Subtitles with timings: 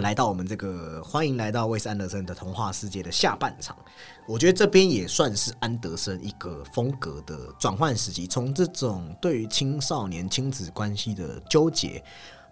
[0.00, 3.76] 来到我们这个欢迎来到魏斯安德森的童话世界的下半场，
[4.26, 12.02] 我觉得这边也算是安德森一个风格的转换时期，从这种对于青少年亲子关系的纠结，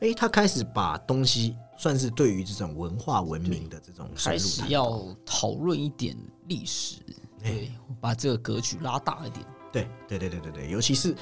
[0.01, 6.97] 诶，他开始把东西算是对于这种文化文明的这种深开始要讨论一点历史，
[7.43, 9.45] 对，把这个格局拉大一点。
[9.71, 11.15] 对对对对对对，尤其是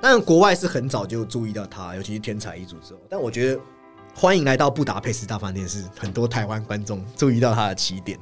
[0.00, 3.60] 当然国外是很早就注意到他，尤其是天才一族之后，但我觉得
[4.14, 8.18] 欢迎来到布达佩斯大饭店是很多台湾观众注意到它的起点。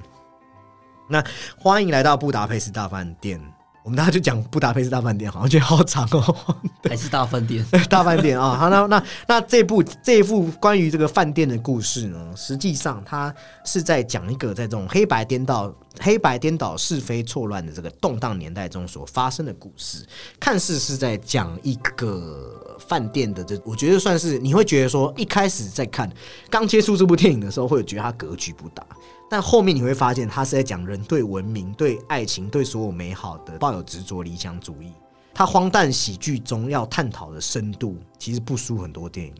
[1.08, 1.22] 那
[1.58, 3.40] 欢迎来到布达佩斯大饭店，
[3.82, 6.56] 我们大家就讲布达佩斯大饭店，好像觉得好长哦。
[6.88, 20.04] 还是大饭店，大饭店啊，好，那那那这部这一部关于这个饭店的故事呢，实际上它是在讲一个在这种黑白颠倒、黑白颠倒是非错乱的这个动荡年代中所发生的故事，
[20.38, 26.10] 看似是在讲一个饭店的这，我觉得算是你会觉得说，一开始在看
[26.50, 28.84] 刚接触这部电影的时候，会觉得它格局不大。
[29.30, 34.92] 但后面你会发现，他是在讲人对文明、对爱情、对所有美好的抱有执着理想主义。
[35.32, 39.32] 他荒诞喜剧中要探讨的深度，其实不输很多电影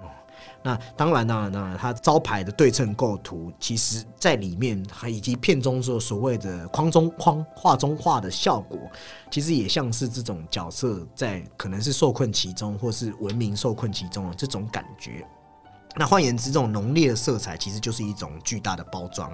[0.00, 0.08] 哦。
[0.62, 8.78] 那当然，当然，当然，它招牌的对称构图，其实在里面，还以及片中所所谓的框中框、画中画的效果，
[9.30, 15.26] 其实也像是这种角色在可能是受困其中，或是文明受困其中的这种感觉。
[15.96, 19.30] 那换言之，这种浓烈的色彩其实就是一种巨大的包装。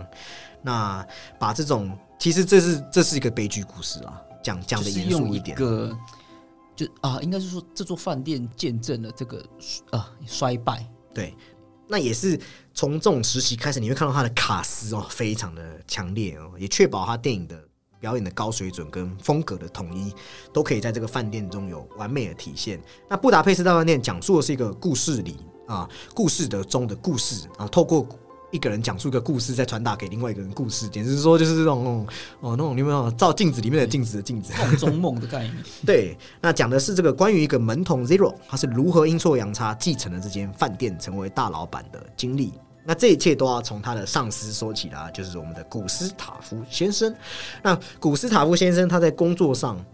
[0.63, 1.07] 那
[1.39, 5.57] 把这种，其实这是这是一个悲剧故事啊，讲讲的严肃一点。
[5.57, 5.97] 个，
[6.75, 9.45] 就啊，应该是说这座饭店见证了这个
[9.91, 10.85] 啊衰败。
[11.15, 11.35] 对，
[11.87, 12.41] 那也是
[12.75, 17.63] 从这种时期开始，你会看到他的卡斯哦，非常的强烈哦，也确保他电影的
[18.01, 20.13] 表演的高水准跟风格的统一，
[20.53, 22.81] 都可以在这个饭店中有完美的体现。
[23.09, 25.37] 那布达佩斯大饭店讲述的是一个故事里
[25.67, 28.07] 啊，故事的中的故事啊，透过。
[28.53, 32.07] 一个人讲述一个故事，再传达给另外一个人故事，简直是说就是这种
[32.41, 34.53] 哦，那种你有没有照镜子里面的镜子的镜子？
[34.57, 42.53] 梦中梦的概念， 对，那讲的是这个关于一个门童 Zero，他是如何阴错阳差继承了这间饭店，成为大老板的经历。
[42.85, 47.13] 那这一切都要从他的上司说起啦，就是我们的古斯塔夫先生。
[47.65, 49.85] 那古斯塔夫先生他在工作上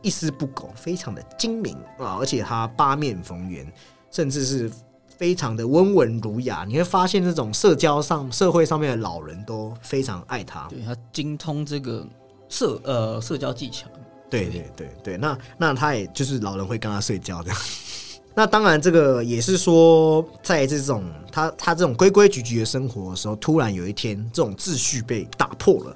[0.00, 3.70] 一丝不苟，非常的精明啊，而且他八面逢源，
[4.10, 4.72] 甚至是
[5.20, 6.64] 非常的温文儒雅。
[6.66, 10.66] 你会发现，这种社交上、社会上面的老人都非常爱他。
[10.70, 12.08] 对他精通这个
[12.48, 13.86] 社呃社交技巧。
[14.30, 17.58] 对对对对，那那他也就是老人会跟他睡觉这样。
[18.34, 25.94] 那当然，这个也是说，在这种他他这种规规矩矩的生活的时候，突然有一天，这种秩序被打破了。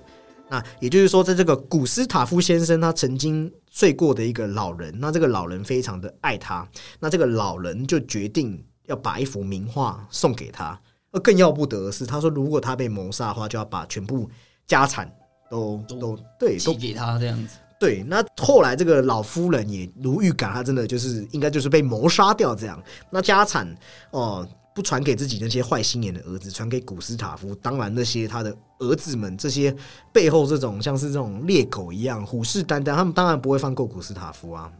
[0.50, 6.68] 那也就是说，在这个古斯塔夫先生他曾经睡过的一个老人，那这个老人非常的爱他，
[7.00, 10.78] 那这个老人就决定要把一幅名画送给他。
[11.12, 14.28] 而更要不得的是，他说如果他被谋杀的话，就要把全部
[14.66, 15.08] 家产
[15.48, 17.56] 都都对都给他这样子。
[17.78, 22.82] 对，那后来这个老夫人也如预感，她真的就是应该就是被谋杀掉这样。
[23.10, 23.76] 那家产
[24.10, 27.54] 哦，不传给自己那些坏心眼的儿子，传给古斯塔夫。
[27.56, 29.74] 当然，那些他的儿子们，这些
[30.12, 34.72] 背后这种像是这种猎狗一样虎视眈眈，他们当然不会放过古斯塔夫啊。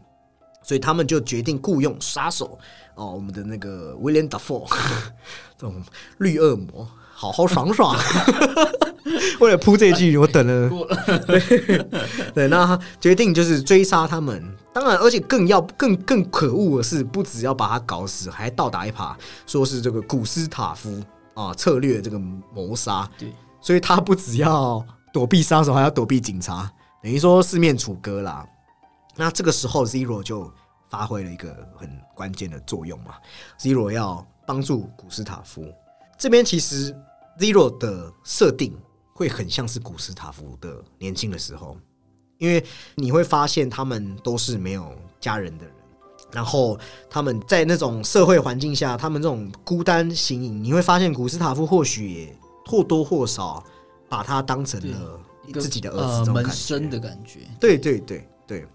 [0.63, 2.57] 所以他们就决定雇佣杀手
[2.95, 4.65] 哦，我们的那个威廉达佛
[5.57, 5.83] 这种
[6.17, 7.95] 绿恶魔，好好爽爽。
[9.39, 10.69] 为了铺这一句，我等了。
[10.69, 11.19] 过了，
[12.33, 14.43] 对， 那他决定就是追杀他们。
[14.73, 21.01] 当然，而且更要更更可恶的是，不只要把他搞死，还倒打一耙，说是这个古斯塔夫
[21.33, 22.19] 啊策略这个
[22.53, 23.07] 谋杀。
[23.17, 26.69] 对，所以他不只要躲避杀手，还要躲避警察，
[27.03, 28.45] 等于说四面楚歌啦。
[29.15, 30.51] 那这个时候，Zero 就
[30.89, 33.15] 发挥了一个很关键的作用嘛。
[33.59, 35.65] Zero 要帮助古斯塔夫
[36.17, 36.95] 这边，其实
[37.39, 38.77] Zero 的设定
[39.13, 41.77] 会很像是古斯塔夫的年轻的时候，
[42.37, 42.63] 因为
[42.95, 45.73] 你会发现他们都是没有家人的人，
[46.31, 46.79] 然后
[47.09, 53.63] 他们在那种社会环境下，他们这种孤单形影，你会发现古斯塔夫或许也或多或少
[54.07, 55.19] 把他当成了
[55.59, 56.47] 自己的儿子呃这种感觉。
[56.49, 57.39] 门生的感觉。
[57.59, 58.67] 对对对对。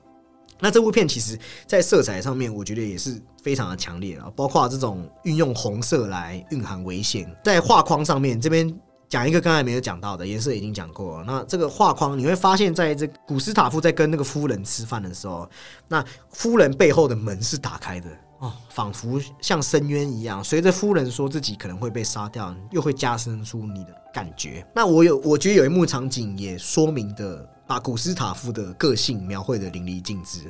[0.61, 8.73] 那这部片其实，在色彩上面，我觉得也是非常的强烈啊，包括这种运用红色来蕴含危险，在画框上面这边。
[9.09, 11.25] 讲一个刚才没有讲到的颜色已经讲过了。
[11.27, 15.51] 那这个画框你会发现，在这古斯塔夫在跟那个夫人吃饭的时候，
[15.89, 18.09] 那夫人背后的门是打开的
[18.39, 20.45] 哦，仿佛像深渊一样。
[20.45, 24.65] 随着夫人说自己可能会被杀掉，又会加深出你的感觉。
[24.73, 30.41] 那我有，我觉得有一幕场景也说明的，把古斯塔夫的个性描绘的淋漓尽致。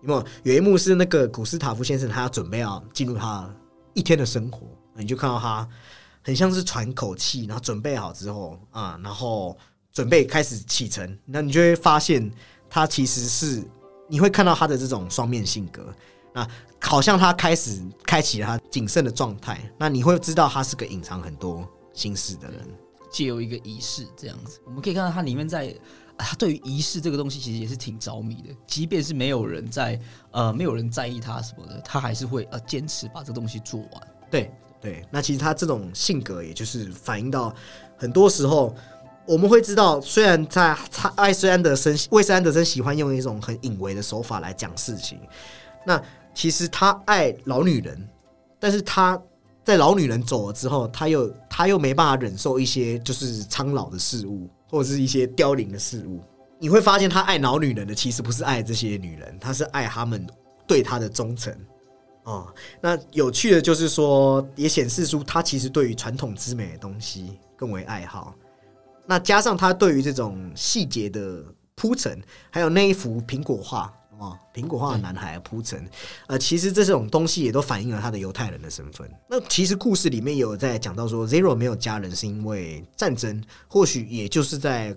[0.00, 0.24] 有没有？
[0.44, 3.54] 有一幕是那个古斯塔夫先生，他要准备要进入他
[3.92, 5.68] 一天的生活，你就看到他
[6.22, 9.54] 很像是喘口气，然后准备好之后啊，然后
[9.92, 12.32] 准备开始启程，那你就会发现
[12.70, 13.62] 他其实是
[14.08, 15.94] 你会看到他的这种双面性格，
[16.32, 16.48] 那
[16.80, 22.66] 好像他开始开启了他谨慎的状态，那你会知道他是个隐藏很多心事的人。
[23.10, 25.72] 借由一个仪式这样子，我们可以看到他里面在，
[26.16, 29.98] 他对于仪式这个东西其实也是挺着迷的，即便是没有人在，
[30.30, 33.90] 呃，没有人在意他什么的，他还是会呃坚持把这东西做完。
[34.30, 34.50] 对
[34.80, 37.54] 对，那其实他这种性格，也就是反映到
[37.96, 38.74] 很多时候，
[39.26, 45.18] 我们会知道，虽然在他艾斯安德森、魏斯安德森喜欢用一种很隐微的手法来讲事情，
[45.86, 46.00] 那
[46.34, 48.08] 其实他爱老女人，
[48.58, 49.20] 但是他
[49.64, 56.20] 在老女人走了之后，他又他又没办法忍受一些就是苍老的事物，或者是一些凋零的事物。
[56.58, 60.26] 你会发现，他爱老女人的其实不是爱这些女人，他是爱他们
[60.66, 61.56] 对他的忠诚。
[62.24, 68.34] 哦，那有趣的就是说，也显示出他其实对于传统之美的东西更为爱好。
[69.06, 71.44] 那加上他对于这种细节的
[71.76, 75.88] 铺陈，还有那一幅苹果画哦，苹果化的男孩铺陈，
[76.26, 79.10] 呃，其实这种东西也都反映了他的犹太人的身份。
[79.28, 84.96] 那其实故事里面有在讲到说，Zero 没有家人是因为战争，或许也就是在。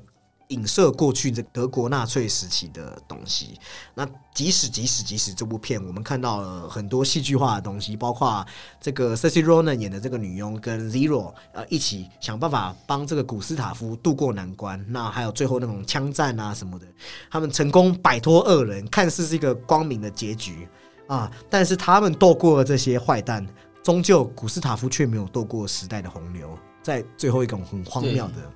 [0.50, 3.60] 影射过去这德国纳粹时期的东西。
[3.94, 8.46] 那即使即使即使这部片，我们看到了很多戏剧化的东西，包括
[8.80, 14.84] 这个 c e c i Ronan 演的这个女佣跟 Zero 呃一起想办法帮这个古斯塔夫渡过难关。
[14.88, 16.86] 那还有最后那种枪战啊什么的，
[17.30, 20.68] 他们成功摆脱恶人，看似是一个光明的结局
[21.08, 21.30] 啊。
[21.50, 23.46] 但是他们斗过了这些坏蛋，
[23.84, 28.52] 终究古斯塔夫却没有斗过时代的洪流，在最后一种很荒谬的。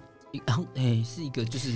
[0.46, 1.74] 然后，哎，是一个就是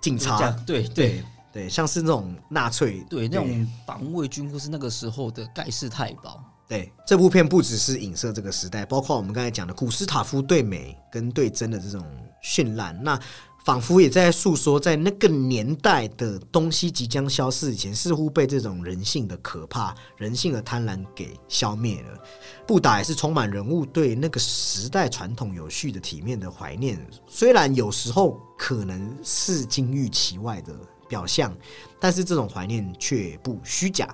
[0.00, 1.22] 警察，对对
[1.52, 6.42] 对，像是那种纳粹，对那种防卫军，或是那个时候的盖世太保。
[6.68, 12.06] 对，这部片不只是影射这个时代，包括我们刚才讲的古斯塔夫对美跟对真的这种
[12.42, 12.96] 绚烂。
[13.02, 13.18] 那
[13.64, 22.18] 仿佛也在诉说，在那个年代的东西即将消失以前，似乎被这种人性的可怕、人性的贪婪给消灭了。
[22.66, 30.74] 布达也是充满人物对那个时代传统有序的体面的怀念，虽然有时候可能是金玉其外的
[31.06, 31.54] 表象，
[32.00, 34.08] 但是这种怀念却不虚假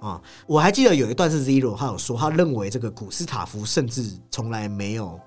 [0.00, 0.20] 啊！
[0.46, 5.20] 我还记得有一段是 Zero，他有说，他认为这个古斯塔夫甚至从来没有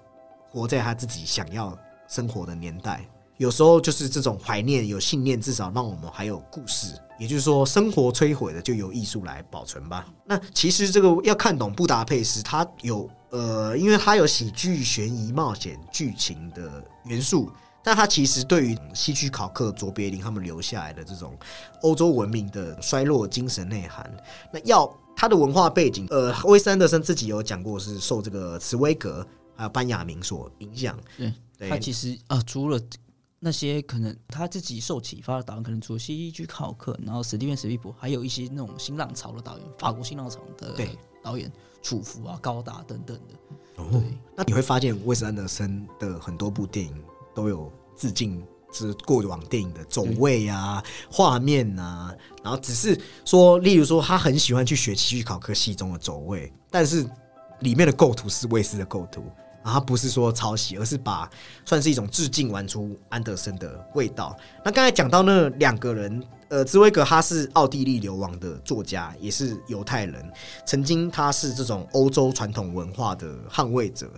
[0.49, 1.77] 活在他自己想要
[2.09, 3.07] 生活的年代。
[3.41, 6.93] 有时候就是这种怀念，有信念，至少让我们还有故事。
[7.17, 10.05] 也就是说，生活摧毁的，就由艺术来保存吧。
[10.27, 17.51] 那其实这个要看懂布达佩斯，它有呃，因为它有喜剧、悬疑、冒险剧情的元素，
[17.83, 21.35] 但它其实对于希区考克、卓别林他们留下来的这种
[21.81, 24.07] 欧洲文明的衰落精神内涵，
[24.53, 30.95] 那要它的文化背景，呃，威斯安德森自己有讲过，是受这个茨威格还有班雅明所影响。
[31.57, 32.79] 对，他其实啊，除了
[33.43, 40.75] 那些可能他自己受启发的导演，可能除了希区考克，然后史蒂芬史皮伯，还有一些那种新浪潮的导演，法国新浪潮的
[41.23, 41.51] 导演，
[41.81, 43.83] 楚服啊、高达等等的。
[43.83, 44.03] 哦，
[44.35, 47.03] 那你会发现，威斯安德森的很多部电影
[47.33, 52.95] 都有致敬之过往电影的走位啊、画面啊，然后只是
[53.25, 57.09] 说，例如说，他很喜欢去学希区考克戏中的走位，但是
[57.61, 59.23] 里面的构图是卫斯的构图。
[59.63, 61.29] 啊，不是说抄袭，而是把
[61.65, 64.35] 算是一种致敬玩出安德森的味道。
[64.65, 70.31] 那刚才讲到那两个人，呃，茨威格他是奥地利流亡的作家，也是犹太人，
[70.65, 74.11] 曾经他是这种欧洲传统文化的捍卫者。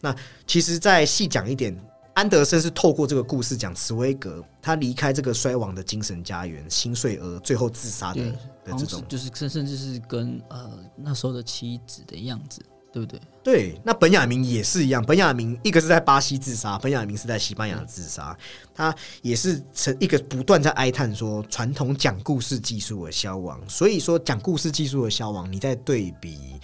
[0.00, 0.14] 那
[0.46, 1.76] 其实再细讲一点，
[2.14, 8.22] 安德森是透过这个故事讲茨威格他离开这个衰亡的精神家园，心碎而最后自杀的
[8.64, 12.62] 的这种，就是甚甚至是跟呃那时候的妻子的样子。
[12.94, 13.20] 对不对？
[13.42, 15.04] 对，那本雅明也是一样。
[15.04, 18.38] 本雅明一个是在巴西自杀，本雅明是在西班牙自杀。
[18.72, 23.60] 他也是成一个不断在哀叹说传统讲故事技术的消亡。
[23.68, 26.60] 所以说讲故事技术的消亡，你在对比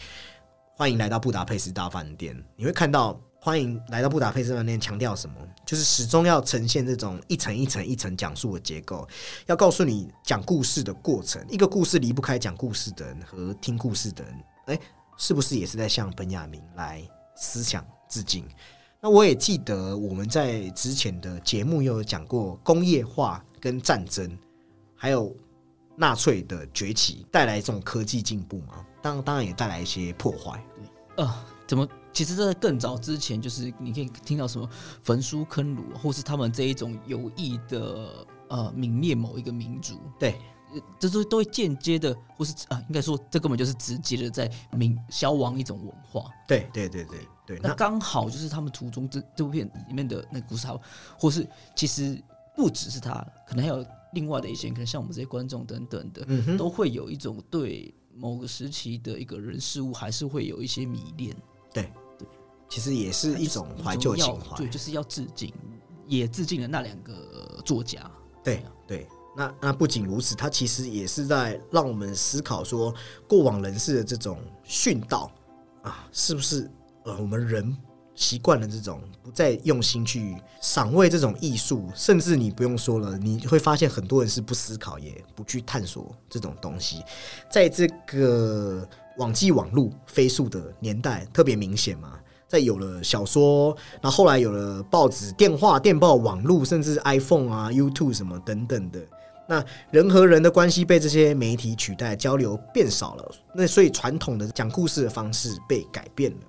[0.76, 5.34] 欢迎来到布达佩斯大饭店，你会看到欢迎来到布达佩斯大饭店强调什么？
[5.66, 9.04] 就是始终要呈现这种一层一层一层讲述的结构，
[9.46, 11.44] 要告诉你讲故事的过程。
[11.50, 14.34] 一个故事离不开讲故事的人和听故事的人。
[14.66, 14.80] 哎。
[15.20, 18.42] 是不是也是在向本雅明来思想致敬？
[19.02, 24.34] 那我也记得我们在之前的节目又有讲过工业化跟战争，
[24.96, 25.36] 还有
[25.94, 28.82] 纳粹的崛起带来这种科技进步嘛？
[29.02, 30.64] 当当然也带来一些破坏。
[31.18, 31.86] 呃，怎么？
[32.14, 34.66] 其实，在更早之前，就是你可以听到什么
[35.02, 40.00] 焚书坑儒，或是他们这一种有意的呃泯灭某一个民族。
[40.18, 40.40] 对。
[40.98, 46.30] 这都都会间接的，或是啊，应该说这根本就是直接的在明消亡一种文化。
[46.46, 50.66] 对对对对对，那刚好就是他们途中这这部片里面的那个故事，
[51.18, 52.22] 或是其实
[52.54, 53.14] 不只是他，
[53.46, 61.36] 可能还有另外的一些，可能像我们这些观众等等的，都会有一种对某个时期的一个人事物，还是会有一些迷恋。
[61.72, 62.28] 对对，
[62.68, 65.52] 其实也是一种怀旧情怀，对，就是要致敬，
[66.06, 68.08] 也致敬了那两个作家。
[68.44, 69.08] 对对。
[69.40, 72.94] 那那不仅如此，它其实也是在让我们思考说，
[73.26, 75.30] 过往人士的这种训导
[75.82, 76.70] 啊，是不是
[77.06, 77.74] 呃我们人
[78.14, 87.02] 习惯了这种不再用心去赏味这种艺术，甚至你不用说了，你会发现很多人是不思考也不去探索这种东西，
[87.50, 92.18] 在这个网际网络飞速的年代特别明显嘛。
[92.46, 99.00] 在有了小说，然后后来有了报纸、电话、电报、网络，甚至 iPhone 啊、YouTube 什么等等的。
[99.50, 106.46] 那人和人的关系被这些媒体取代，交流变少了，那所以传统的讲故事的方式被改变了，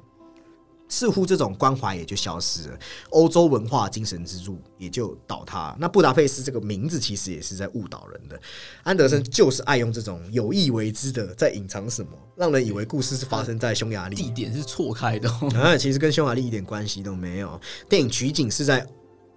[0.87, 2.77] 似乎这种关怀也就消失了，
[3.09, 5.75] 欧洲文化精神支柱也就倒塌。
[5.79, 8.39] 那布达佩斯这个名字其实也是在误导人的，
[8.83, 15.27] 安德森就是爱用这种有意为之的，在隐藏什么，让人以为故事是发生在匈牙利，地点是错开的，
[15.59, 18.85] 啊，其实跟匈牙利一点关系都没有，电影取景是在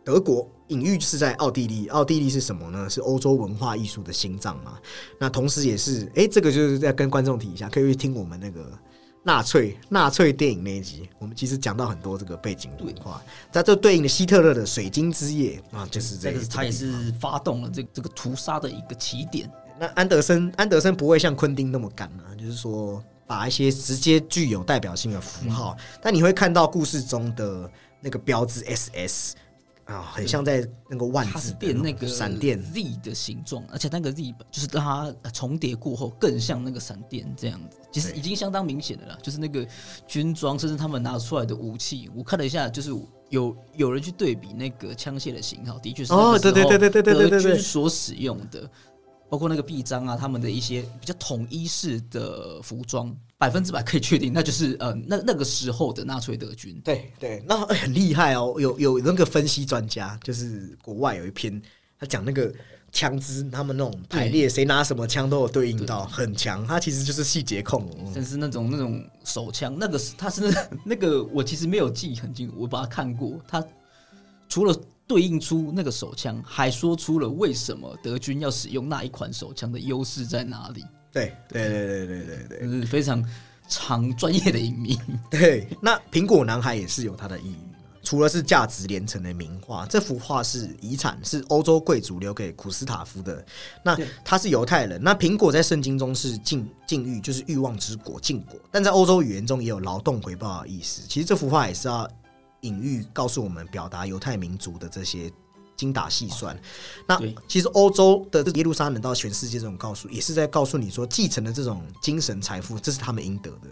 [0.04, 0.46] 德国。
[0.68, 2.88] 隐喻是在奥地利，奥地利是什么呢？
[2.88, 4.78] 是欧洲文化艺术的心脏嘛？
[5.20, 8.72] 那同时也是，哎，这个就是在跟观众提一下，可以去听我们那个
[9.22, 19.50] 纳粹纳粹电影那一集，我们其实讲到很多这个背景文化，在这对应的希特勒的水晶之夜啊，就是这个，他也是发动了这这个屠杀的一个起点。
[19.78, 29.34] 那安德森安德森不会像昆汀那么赶啊，就是说把一些直接具有代表性的符号，但你会看到故事中的那个标志 SS。
[29.86, 34.82] 啊，很像在那个万字变那个闪电 Z 的形状，而且那个 Z 就是让
[35.22, 39.18] 它重叠过后更像那个闪电这样子，其实已经相当明显的了。
[39.22, 39.66] 就是那个
[40.06, 42.90] 军装，甚至他们拿出来的武器，我看了一下，就是
[43.28, 48.68] 有有人去对比那个枪械的型号，的确是哦，对对对对对对对对，所使用的。
[49.28, 56.80] 包括那个臂章啊，他们的一些比较统一式的服装，百分之百可以确定，那就是呃，那那个时候的纳粹德军。
[56.84, 61.60] 对对，那很厉害哦，有有那个分析专家，就是国外有一篇，
[61.98, 62.52] 他讲那个
[62.92, 66.66] 枪支，他们那种排列，谁拿什么枪都有对应到，很强。
[66.66, 70.52] 他其实就是细节控，甚至那种那种手枪，那个是 他是
[70.84, 73.64] 那个，我其实没有记很清楚，我把它看过，他
[74.48, 74.74] 除了。
[75.06, 80.82] 对应出那个手枪，还说出了为什么德军要使用那一款手枪的优势在哪里？
[81.14, 83.24] 对对对对对对对，是非常
[83.68, 84.98] 长专业的隐秘。
[85.30, 87.56] 对，那苹果男孩也是有他的意义。
[88.02, 93.42] 除了是价值连城的名画，这幅画是遗产，是欧洲贵族留给古斯塔夫的。
[93.82, 98.60] 那他是犹太人，那苹果在圣经中是禁禁欲，就是欲望之果，禁果。
[98.70, 101.00] 但在欧洲语言中也有劳动回报的意思。
[101.08, 102.06] 其实这幅画也是要。
[102.60, 105.30] 隐喻告诉我们，表达犹太民族的这些
[105.76, 106.58] 精打细算。
[107.06, 113.68] 那其实欧洲的耶路撒冷到全世界这种告诉，也是在告诉你说，继承的这种精神财富，这是他们应得的，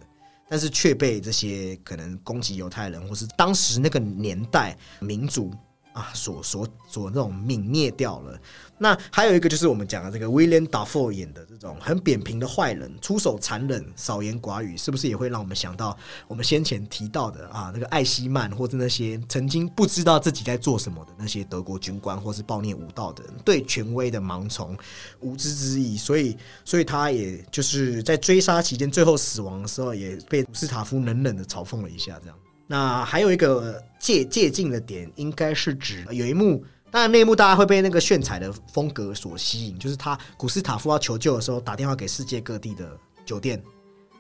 [0.49, 5.51] 但是却被这些可能攻击犹太人，或是当时那个年代民族。
[5.93, 8.39] 啊，所所所那种泯灭掉了。
[8.79, 15.97] 那还有一个就是我们讲的这个 William Dafoe 演的这种很扁平的坏人，出手残忍，少言寡语，是不是也会让我们想到
[16.27, 24.77] 我们先前提到的啊，那个艾希曼或者那些曾经不知道自己在做什么的那些德国军官，或是暴虐无道的人，对权威的盲从、
[25.21, 25.97] 无知之意。
[25.97, 32.37] 所以，所以他也就是在追杀期间，最后死亡的时候，也被斯塔夫冷冷的嘲讽了一下，这样。
[32.73, 43.63] 那还有一个借借镜的点，应该是指有一幕，当然那一幕大家会被那个炫彩的风格所吸引，就是他古斯塔夫要求救的时候，打电话给世界各地的酒店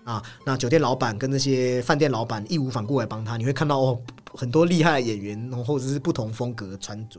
[0.05, 3.99] 啊，那酒店老板跟那些饭店老板义无反顾来帮他，你会看到哦
[4.35, 7.19] 很多厉害的演员，或者是不同风格穿着，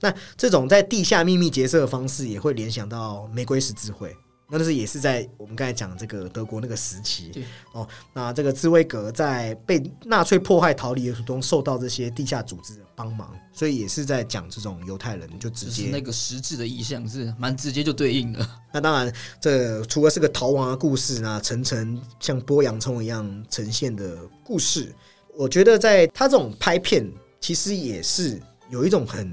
[0.00, 4.16] 那这种在地下秘密结社的方式，也会联想到玫瑰十字会。
[4.50, 7.32] 那就是也是在我们刚才讲这个德国那个时期
[7.72, 18.44] 哦，那这个兹威格在被纳粹迫害逃离的途中，受到这些地下组织的帮忙，所以也是在讲这种犹太人就直接那个实质的意象是蛮直接就对应的。
[18.72, 24.92] 那当然，这除了是个逃亡的故事呢，层层像剥洋葱一样呈现的故事，
[25.36, 27.08] 我觉得在他这种拍片，
[27.40, 29.32] 其实也是有一种很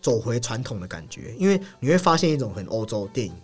[0.00, 3.34] 走回传统的感觉，因为你会发现一种很欧洲电影。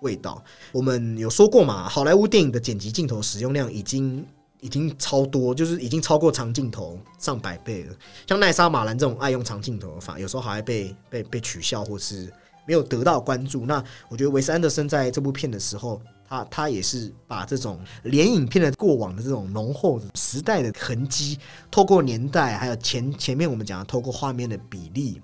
[0.00, 1.88] 味道，我们有说过嘛？
[1.88, 4.24] 好莱坞电影的剪辑镜头使用量已经
[4.60, 7.94] 已经超多，就是已经超过长镜头上百倍了。
[8.26, 12.32] 像奈莎马兰这种爱用长镜头的法，有时候还被被被取笑，或是
[12.66, 13.64] 没有得到关注。
[13.66, 21.38] 那我觉得韦斯安德森在这部片的时候，他他也是把这种连影片的过往的这种浓厚时代的痕迹，
[21.70, 25.20] 透过年代，还有前前面我们讲的透过画面的比例，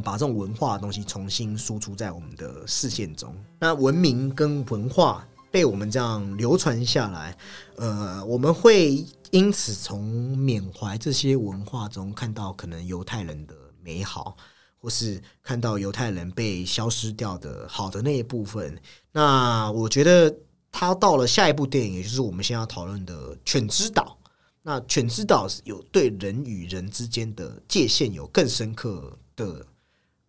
[0.00, 3.34] 把这种文化的东西重新输出在我们的视线中。
[3.58, 7.36] 那文明跟文化被我们这样流传下来，
[7.76, 10.02] 呃，我们会因此从
[10.38, 14.36] 缅怀这些文化中看到可能犹太人的美好。
[14.84, 18.76] 或是看到犹太人被消失掉的好的那一部分，
[19.12, 20.34] 那我觉得
[20.72, 24.18] 他到了下一部电影，也就是我们现在要讨论的《犬之岛》。
[24.60, 29.64] 那《犬之岛》有对人与人之间的界限有更深刻的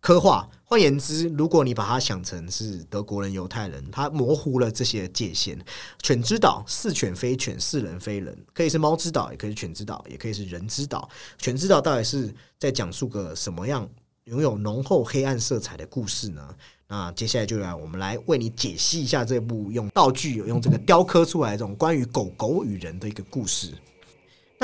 [0.04, 0.46] 刻画。
[0.64, 5.58] 换言之，如果你把它想成是德国人、犹太人，他模糊了这些界限。
[6.02, 11.08] 《犬之岛》似犬非犬，似人非人，可以是猫之岛，也可以是犬之岛，也可以是人之岛。
[11.42, 13.88] 《犬之岛》到底是在讲述个什么样？
[14.24, 16.54] 拥有浓厚黑暗色彩的故事呢？
[16.86, 23.72] 那接下来就来我们来为你解析一下这部用道具、用这个雕刻出来这种关于狗狗与人的一个故事。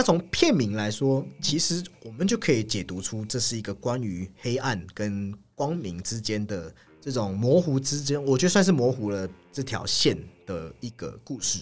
[0.01, 10.17] 那从片名来说，其实我们就可以解读出这是一个关于黑暗跟光明之间的这种模糊之间，我觉得算是模糊了这条线
[10.47, 11.61] 的一个故事。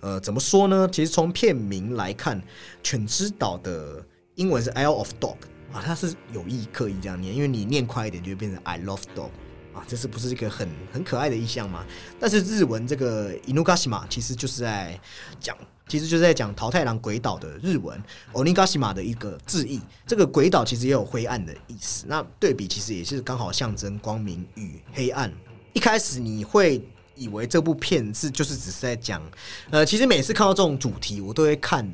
[0.00, 0.88] 呃，怎么说呢？
[0.90, 2.42] 其实从片名来看，
[2.82, 5.36] 《犬之岛》的英文是 Isle of Dog。
[5.72, 9.30] 啊，它是有意刻意这样念，因为你念快一点就会变成 I love dog
[9.72, 11.86] 啊，这是不是一个很很可爱的意象吗？
[12.18, 14.98] 但是日文这个 Inugashima 其实就是在
[15.38, 15.56] 讲，
[15.88, 18.02] 其实就是在讲桃太郎鬼岛的日文
[18.32, 19.80] Onigashima 的一个字义。
[20.06, 25.32] 这个鬼岛其实也有灰暗的意思，那对比其实也是刚好象征光明与黑暗。
[25.72, 26.82] 一开始你会
[27.14, 29.22] 以为这部片是就是只是在讲，
[29.70, 31.90] 呃，其实每次看到这种主题，我都会看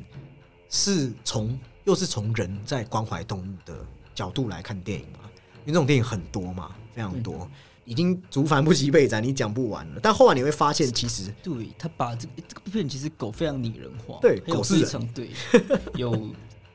[0.69, 1.59] 是从。
[1.85, 3.75] 又是从人在关怀动物的
[4.15, 5.29] 角度来看电影嘛？
[5.65, 7.45] 因为这种电影很多嘛，非常多，
[7.85, 9.99] 已经竹繁不及备载，你讲不完了。
[10.01, 15.29] 但后来你会发现，其实对他把这个这个片其实狗非常拟人化，对狗是人，对
[15.95, 16.11] 有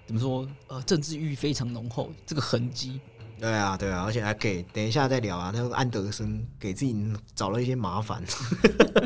[0.07, 3.01] 怎么说呃政治欲非常浓厚，这个痕迹。
[3.41, 5.53] 对啊，对啊，而且还给等一下再聊啊。
[5.55, 6.97] 那个安德森给自己
[7.37, 8.21] 找了一些麻烦。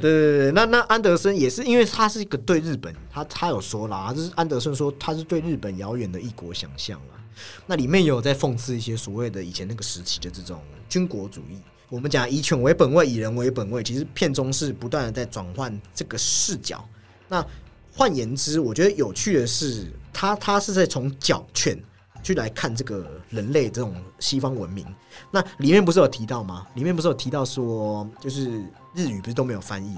[0.00, 7.18] 对，那那安德森也是因为他是一个对日本，他他有说啦，就是安德森说他是对日本遥远的异国想象啊。
[7.66, 11.58] 那里面有在讽刺一些所谓的以前那个时期的这种军国主义。
[11.88, 16.86] 我们讲以犬为本位，以人为本位，其实片中是不断的在转换这个视角。
[17.28, 17.44] 那
[17.92, 21.78] 换言之，我觉得有趣的是，他他是在从角犬。
[22.22, 24.82] 去来看这个人类这种西方文明，
[25.30, 26.66] 那里面不是有提到吗？
[26.74, 28.62] 里面不是有提到说，就是
[28.94, 29.94] 日语不是都没有翻译？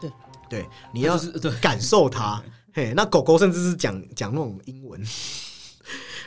[0.00, 0.10] 对
[0.50, 1.16] 对，你要
[1.60, 2.42] 感受它。
[2.74, 5.00] 嘿，那狗狗甚至是讲讲那种英文。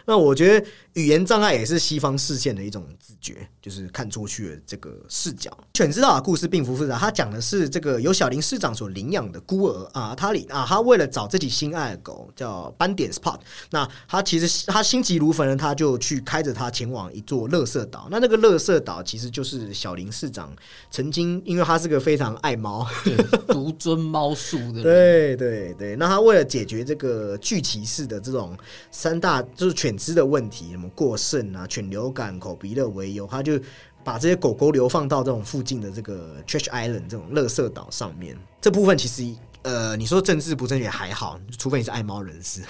[0.06, 5.52] 那我觉得语言障碍也是西方视线的一种自觉，就是看出去的这个视角。
[5.74, 13.40] 犬之道的故事并不复杂，它讲的是这个由小林市长所领养的孤儿啊，他里啊，他为了找自己心爱的狗叫斑点 Spot，
[13.72, 18.08] 那他其实他心急如焚的，他就去开着他前往一座乐色岛。
[18.12, 20.56] 那那个乐色岛其实就是小林市长
[20.92, 22.88] 曾经，因为他是个非常爱猫、
[23.50, 25.96] 独尊猫术的，对对对。
[25.96, 28.56] 那他为了解决这个巨骑士的这种
[28.92, 29.95] 三大就是犬。
[29.96, 33.58] 犬只的问题，什么过剩啊、犬流感、口鼻热为由，他就
[34.04, 38.38] 把这些狗狗流放到这种附近的这个 Trash Island 这种垃圾岛上面。
[38.60, 39.36] 这部分其实。
[39.66, 42.62] 呃，你说政治不正确还好，除非你是爱猫人士。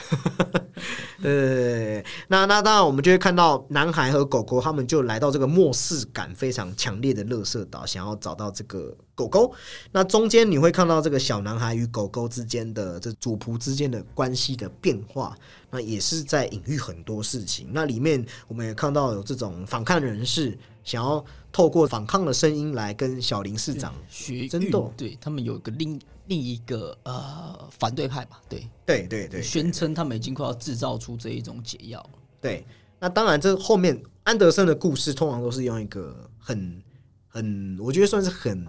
[1.23, 9.51] 呃，那那当然，我们就会看到男孩和狗狗，他们就来到这个末世感非常强烈的乐色岛，想要找到这个狗狗。
[9.91, 15.35] 那中间你会看到这个小男孩与狗狗之间的这主仆之间的关系的变化，
[15.71, 17.69] 那也是在隐喻很多事情。
[17.71, 25.99] 那里面我们也看到有这种反抗人士想要透过反抗的声音来跟小林市长学争斗，对他们有一个另。
[26.27, 32.03] 另一个呃反对派吧，对对对对，宣称他们已经快要制造出这一种解药。
[32.41, 32.65] 对，
[32.97, 36.81] 那当然，这后面安德森的故事通常都是用一个很
[37.27, 38.65] 很，我觉得算是很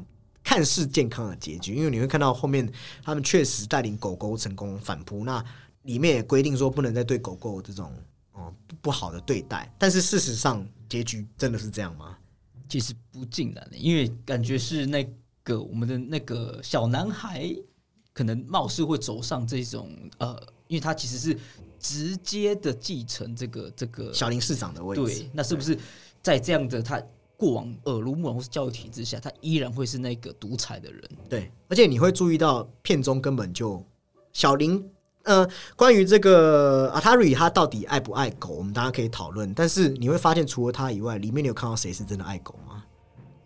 [0.47, 2.71] 看似健康的结局，因为你会看到后面
[3.03, 5.45] 他们确实带领狗狗成功反扑，那
[5.83, 7.93] 里面也规定说不能再对狗狗这种
[8.33, 12.17] 哦不好的对待，但是事实上结局真的是这样吗？
[12.69, 15.05] 其实不尽然的，因为感觉是那。
[15.47, 17.49] 个我们的那个小男孩，
[18.13, 21.39] 可能貌似会走上这种呃，因为他其实是
[21.79, 25.21] 直接的继承这个这个小林市长的位置。
[25.21, 25.79] 对，那是不是
[26.21, 27.01] 在这样的他
[27.37, 31.03] 过往耳濡目染或是教育体制下，他依然会是那个独裁的人？
[31.29, 33.85] 对，而且你会注意到片中根本就
[34.33, 34.83] 小林
[35.25, 39.53] 呃，关于这个阿塔瑞他到底爱不爱狗，我们大家可以讨论。
[39.55, 42.85] 但是你会发现，除了他以外，里面你有看到谁是真的爱狗吗？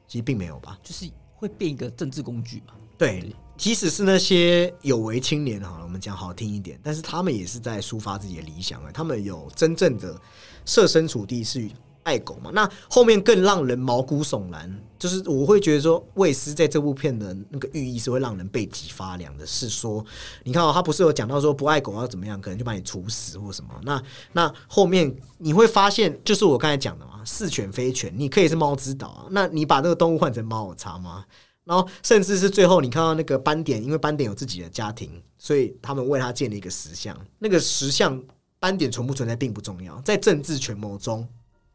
[0.06, 1.10] 其实并没有吧，就是。
[1.40, 2.74] 会变一个政治工具嘛？
[2.98, 8.90] 对，即使是那些有为青年，好了，我们讲好听一点，但是他们也是在抒发自己的理想啊。
[8.92, 10.20] 他们有真正的
[10.66, 11.66] 设身处地是
[12.02, 12.50] 爱狗嘛？
[12.52, 19.46] 那后面更让人毛骨悚然，就是我会觉得说，卫斯在这部片的那个寓意是会让人背脊发凉的。
[19.46, 20.04] 是说，
[20.44, 23.70] 你看哦，他不是有讲到说不爱狗要怎么样，可能就把你处死或什么？
[23.82, 29.26] 那那后面你会发现，就是我刚才讲的嘛，似犬非犬，你可以是猫之岛啊。
[29.30, 31.24] 那你把那个动物换成猫，有差吗？
[31.64, 37.16] 然后，甚至是最后，你看到那个斑点，因为斑点有自己的家庭，所以他们为他建了一个石像。
[37.38, 38.20] 那个石像
[38.58, 41.28] 斑点存不存在并不重要，在政治权谋中，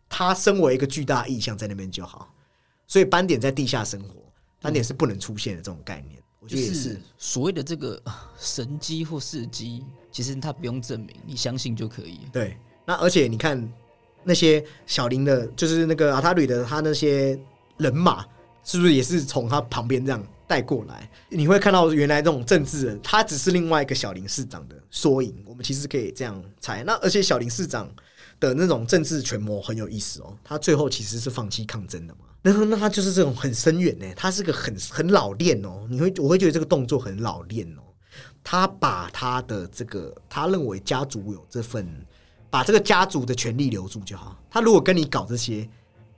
[0.09, 2.33] 他身为一个巨大意象在那边就好。
[2.87, 4.15] 所以斑点在地下生活，
[4.61, 6.21] 斑点是不能出现的这种概念。
[6.39, 8.01] 我觉得也是所谓的这个
[8.37, 12.19] 神机或事机，其实他不用证明，你相信就可以。
[12.31, 13.71] 对，那而且你看
[14.23, 17.39] 那些小林的，就是那个阿塔吕的，他那些
[17.77, 18.25] 人马。
[18.67, 21.07] 是不是也是从他旁边这样带过来？
[21.29, 25.35] 你会看到原来这种政治人，他只是另外一个小林市长的缩影。
[25.45, 26.83] 我们其实可以这样猜。
[26.83, 27.87] 那而且小林市长
[28.47, 30.37] 的那种政治权谋很有意思哦。
[30.43, 32.21] 他最后其实是放弃抗争的嘛？
[32.41, 34.05] 那那他就是这种很深远呢。
[34.15, 35.87] 他是个很很老练哦。
[35.89, 37.81] 你会我会觉得这个动作很老练哦。
[38.43, 41.87] 他把他的这个他认为家族有这份
[42.49, 44.39] 把这个家族的权利留住就好。
[44.49, 45.67] 他如果跟你搞这些。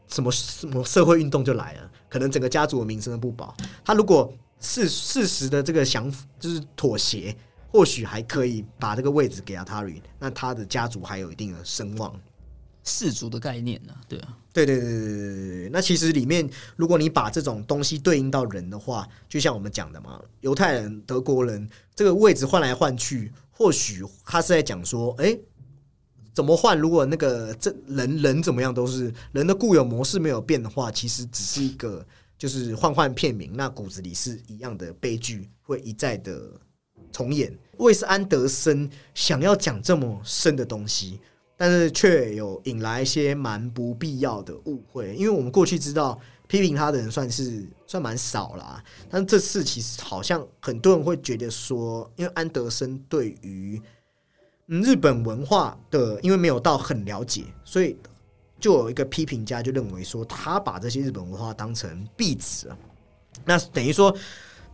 [0.09, 3.53] 什么什么社会运动就来了，可能整个家族的名声不保。
[3.83, 7.35] 他如果事事实的这个想法就是妥协，
[7.77, 12.19] 或许还可以把这个位置给阿塔瑞，那他的家族还有一定的声望。
[12.83, 13.93] 氏族的概念呢？
[14.07, 15.69] 对啊，对对对对对对对。
[15.69, 25.37] 那其实里面，如果你把这种东西对应到人的话，就像我们讲的嘛，犹太人、德国人这个位置换来换去，或许他是在讲说，哎。
[26.33, 26.75] 怎么换？
[26.75, 32.05] 如果那个这人人怎么样都是人的固有模式没有变的话，其实只是一个
[32.39, 36.39] 就是换换片名，那骨子里是一样的悲剧会一再的
[37.11, 37.51] 重演。
[37.77, 41.19] 魏斯安德森想要讲这么深的东西，
[41.55, 45.15] 但是却有引来一些蛮不必要的误会。
[45.15, 53.81] 因为我们过去知道批评他的人算是算蛮少啦，但这次其实好像很多人会觉得说，因为安德森对于
[54.67, 57.97] 嗯，日本文化的，因为没有到很了解，所以
[58.59, 62.67] 就有一个批评家就认为说，他把这些日本文化当成壁纸，
[63.45, 64.13] 那等于说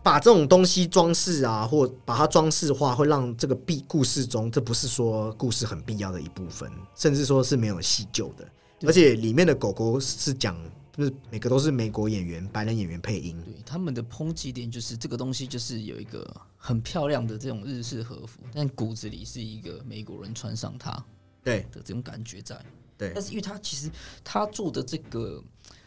[0.04, 8.46] 把这种东西装饰啊，或把它装饰化，会让这个必故事中，这不是说故事很必要的一部分，甚至说是没有细究的，
[8.86, 10.56] 而且里面的狗狗是讲。
[10.96, 13.36] 就是每个都是美国演员、白人演员配音。
[13.44, 16.24] 对他们的抨击点就是这个东西就是有一个
[16.56, 21.04] 很漂亮的这种日式和服，但骨子里是一个美国人穿上它，
[21.42, 22.56] 对的这种感觉在。
[22.96, 23.90] 对，但是因为他其实
[24.22, 25.42] 他做的这个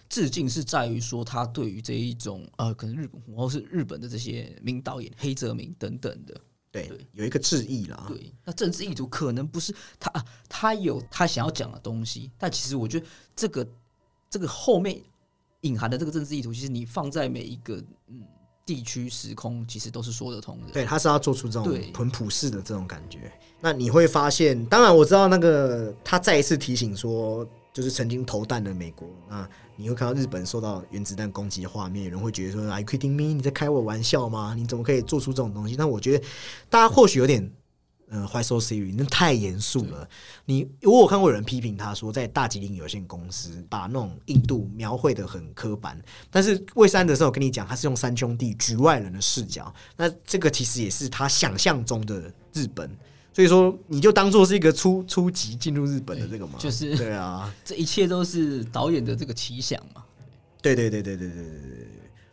[0.09, 6.35] 致敬是在于说他对于这一种呃，可能日本或是日本的这些名导演黑泽明等等的，
[6.71, 8.05] 对，有一个致意啦。
[8.07, 13.67] 对，那政治意图可能不是他啊，他有他想要讲的东西，但其实我觉得这个。
[14.29, 15.01] 这个后面
[15.61, 18.21] 隐含的这个政治意图，其实你放在每一个嗯
[18.65, 20.73] 地区时空，其实都是说得通的。
[20.73, 23.31] 对，他是要做出这种很普世的这种感觉。
[23.61, 29.07] 那你会发现，当然我知道那个他再一次提醒说，就是曾经投弹的美国。
[29.29, 33.33] 那你会看到日本受到原子弹攻击的画面，有人会觉得说：“Are you kidding me？
[33.33, 34.53] 你在开我玩笑吗？
[34.57, 36.25] 你怎么可以做出这种东西？”但我觉得
[36.69, 37.49] 大家或许有点。
[38.09, 38.95] 呃，Why so serious？
[38.97, 40.07] 那太严肃了。
[40.45, 46.01] 你我有看过有人批评他说，在大吉林有限公司把那种印度描绘的很刻板。
[46.31, 49.73] 但是魏三的时候，我跟你讲，他是用三兄弟局外人的视角。
[49.97, 52.89] 那这个其实也是他想象中的日本。
[53.37, 60.03] 所以说，你就当做是一个初初级进入日本的这个嘛，就是对啊， 这一切都是导演的这个奇想嘛。
[60.59, 61.87] 对对对对对对对对。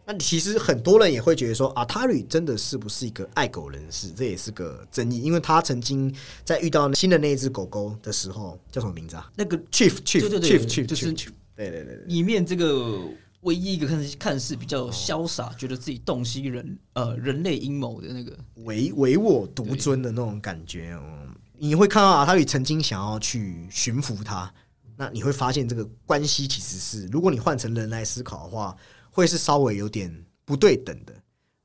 [0.07, 4.09] 那其实很多人也会觉得说，阿塔吕真的是不是一个爱狗人士？
[4.17, 6.11] 这也是个争议，因为他曾经
[6.43, 9.31] 在遇到新的那一只狗狗的时候，叫什么名字啊？
[9.37, 12.99] 那个 Chief Chief Chief Chief 就是对对对，里面这个
[13.45, 21.29] 唯一一个看看似比较潇洒，觉得自己洞悉人呃人类阴谋的那个唯唯我独尊的那种感觉哦。
[21.57, 24.53] 你会看到阿塔吕曾经想要去驯服他，
[24.97, 28.77] 那你会发现这个关系其实是，如果你换成人来思考的话。
[29.17, 30.13] 会是稍微有点
[30.45, 31.15] 不对等的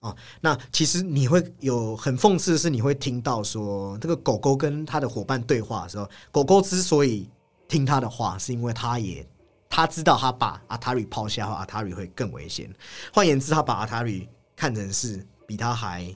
[0.02, 0.16] 啊。
[0.40, 7.28] 那其实你会有很讽刺的是，你会听到说，这个狗狗跟他的伙伴对话的时候，狗狗之所以
[7.68, 9.28] 听他的话，是因为他也
[9.70, 12.70] 他知道他把阿塔瑞抛下后，阿塔瑞会更危险。
[13.14, 16.14] 换言之，他把阿塔瑞看成是比他还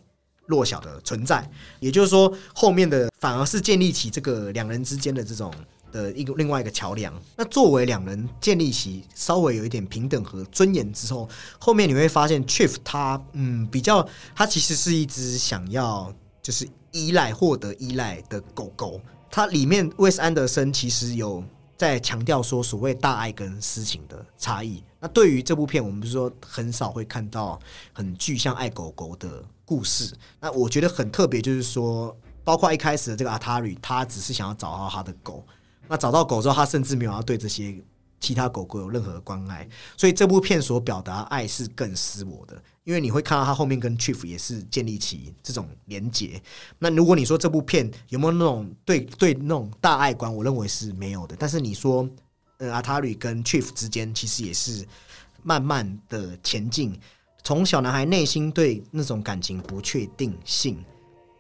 [0.48, 1.50] 弱小的存在。
[1.80, 5.54] 也就是说，后面的反而是建立起这个两人之间的这种
[5.92, 7.14] 的一个另外一个桥梁。
[7.38, 19.00] 那作为两人建立起稍微有一点平等和尊严之后，后面你会发现 Chief 他嗯比较，他其实是一只想要就是依赖获得依赖的狗狗。
[19.30, 21.44] 它里面威斯安德森其实有
[21.78, 24.84] 在强调说所谓大爱跟私情的差异。
[25.00, 27.60] 那对于这部片，我们不是说很少会看到
[27.92, 30.14] 很具象爱狗狗的故事。
[30.40, 32.16] 那我觉得很特别，就是说。
[32.46, 35.42] 包括一开始的这个阿塔里，他只是想要找到他的狗。
[35.88, 37.74] 那找到狗之后，他甚至没有要对这些
[38.20, 39.66] 其他狗狗有任何关爱。
[39.96, 46.42] 所以这部片所表达爱是更私我的，因为你会看到他后面跟 Chief 也是建立起这种连结。
[46.80, 51.36] 那如果你说这部片有没有那种对对那种大爱观，我认为是没有的。
[51.40, 52.08] 但是你说，
[52.58, 54.86] 呃，阿塔里跟 Chief 之间其实也是
[55.44, 57.00] 慢慢的前进，
[57.44, 60.84] 从小男孩内心对那种感情不确定性。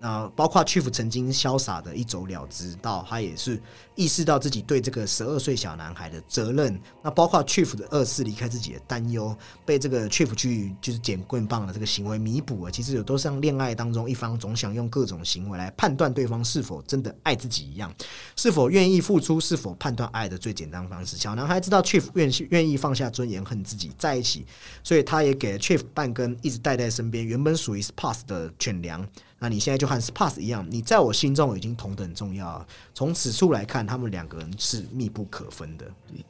[0.04, 3.58] 啊，包括 Chief 曾经潇洒的一走了之，到他也是
[3.96, 6.78] 意识到自己对这个十二岁小男孩的责任。
[7.02, 9.34] 那包括 Chief 的二次离开自己的担忧，
[9.66, 12.72] 被这个 Chief 去就是捡棍棒的这个行为弥补了。
[12.72, 17.89] 其实有都像恋爱当中一方总想用各种行为来判断对方是否真的爱自己一样，
[18.36, 21.16] 是否愿意付出，是否判断爱的最简单方式。
[21.16, 24.46] 小男孩知道 Chief 愿意愿意放下尊严恨自己在一起，
[24.84, 29.08] 所以他也给了 Chief 半根一直带在身边，原本属于 Spas 的犬粮。
[29.43, 32.65] 那你现在就和 Spas 一样，你在我心中已经同等重要。
[32.93, 35.86] 从此处来看，他们两个人是密不可分的。
[36.08, 36.25] 对，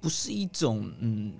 [0.00, 1.34] 不是一种嗯，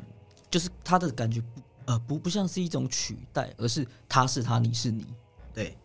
[0.50, 5.06] 就是他的感觉不呃不不像是一种取代，而是他是他，你是你。
[5.54, 5.78] 对，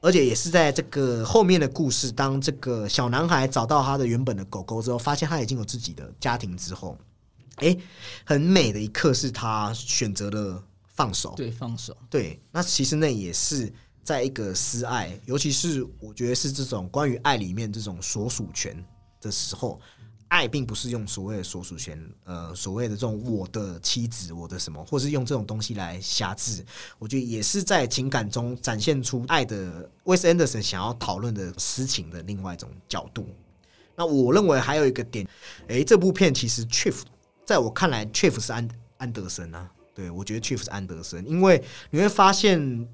[0.00, 6.98] 而且也是在这个后面的故事，当这个小男孩找到他的原本的狗狗之后，发现他已经有自己的家庭之后，
[7.58, 7.76] 哎，
[8.24, 11.34] 很美的一刻是他选择了放手。
[11.36, 11.96] 对，放手。
[12.10, 13.72] 对，那其实那也是。
[14.08, 18.74] 在一个私爱，尤其是我觉得是这种关于爱里面这种所属权
[19.20, 19.78] 的时候，
[20.28, 26.64] 爱并不是用所谓的所属权，呃，所谓的这种我的妻子，我的什么，或是用这种东西来辖制，
[26.98, 29.86] 我觉得也是在情感中展现出爱的。
[30.04, 33.28] 威斯安德森想要讨论的私情的另外一种角度。
[33.94, 35.28] 那我认为还有一个点，
[35.66, 36.98] 诶，这部片其实 Chief
[37.44, 38.66] 在我看来，Chief 是安
[38.96, 42.88] 安德森啊，对我觉得 Chief 是安德森，因为你会发现。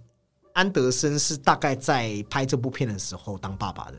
[0.55, 3.95] 安德森是大概在拍这部片的时候当爸爸的。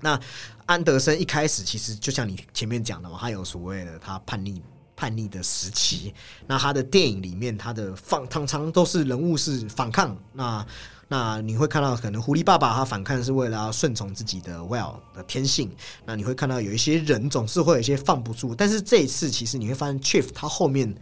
[0.00, 0.20] 那
[0.66, 4.62] 安德森一开始其实就像你前面讲的嘛，他有所谓的他叛逆
[4.94, 6.12] 叛逆的时期。
[6.46, 10.14] 那他的电影里面，他的放常常都是人物是反抗。
[10.32, 10.66] 那
[11.08, 15.70] 那你会看到，可能狐狸爸爸他反抗是为了要顺从自己的 well 的天性。
[16.04, 18.54] 那你会看到有一些人总是会有一些放不住。
[18.54, 20.94] 但是这一次，其实你会发现，Chief 他后面。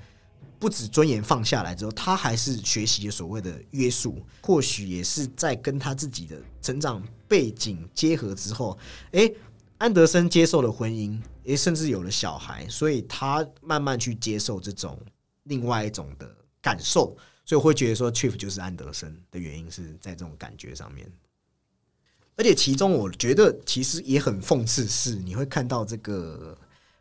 [0.60, 8.78] 不止尊严放下来之后，他还是学习所谓的约束，或许也是在跟他自己的成长背景结合之后，
[9.12, 9.34] 诶，
[9.78, 15.00] 安德森接受了婚姻，诶，甚至有了小孩，所以他慢慢去接受这种
[15.44, 21.10] 另外一种的感受，所以我会觉得说，Chief 就是安德森的原因是在这种感觉上面，
[22.36, 26.54] 而且其中我觉得其实也很讽刺，是你会看到这个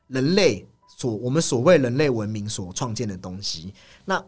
[0.07, 0.65] 人类。
[0.99, 4.21] 所我们所谓人类文明所创建的东西，那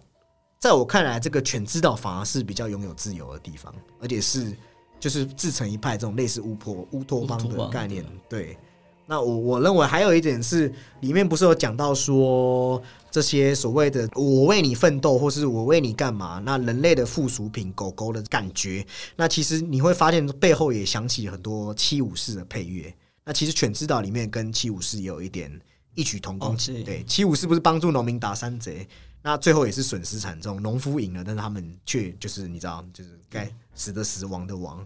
[0.57, 4.55] 在我看来，这个犬之岛反而是比较拥有自由的地方，而且是
[4.97, 8.05] 就是自成一派这种类似乌托乌托邦的概念。
[8.29, 8.57] 对，
[9.05, 16.41] 那我我认为还有一点是，里面不是有讲到说这些所谓的我为你奋斗，或是我为你干嘛？
[16.45, 22.95] 那人类的附属品狗狗的感觉，那其实你会发现背后也想起很多七武士的配乐。
[23.25, 25.51] 那其实犬之岛里面跟七武士也有一点。
[25.95, 28.87] 异曲同工，对七五是不是帮助农民打山贼？
[29.23, 34.83] 那最后也是损失惨重，农夫赢了，但是他们却就是你知道，就是该死的死，亡的亡。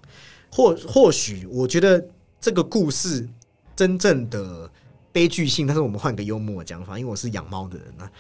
[0.52, 2.06] 或或许，我觉得
[2.42, 3.28] 这个故事
[3.76, 4.70] 真正的
[5.12, 8.12] 悲剧性，但是我们换个幽默的讲法，因为我是养猫的人啊，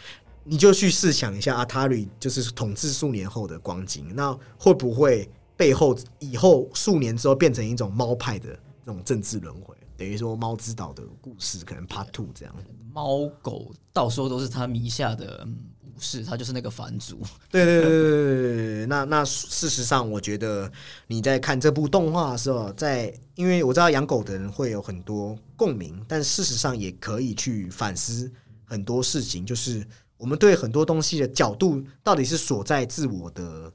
[0.44, 9.76] 你就去试想一下阿塔里就是统治数年后的光景，那会不会背后以后数年之后变成一种猫派的那种政治轮回？
[9.98, 12.56] 等于说猫之岛的故事可能 Part Two 这样，
[12.94, 15.48] 猫狗到时候都是他名下的
[15.82, 17.22] 武士，他就是那个反主。
[17.50, 18.86] 对对对对对对。
[18.88, 20.70] 那那事实上，我觉得
[21.08, 28.30] 你在看这部动画的时候，在因为我知道养狗的人会有很多共鸣，但事实上也可以去反思
[28.66, 29.86] 很多事情，就是
[30.18, 33.72] 我们对很多东西的角度到底是锁在自我的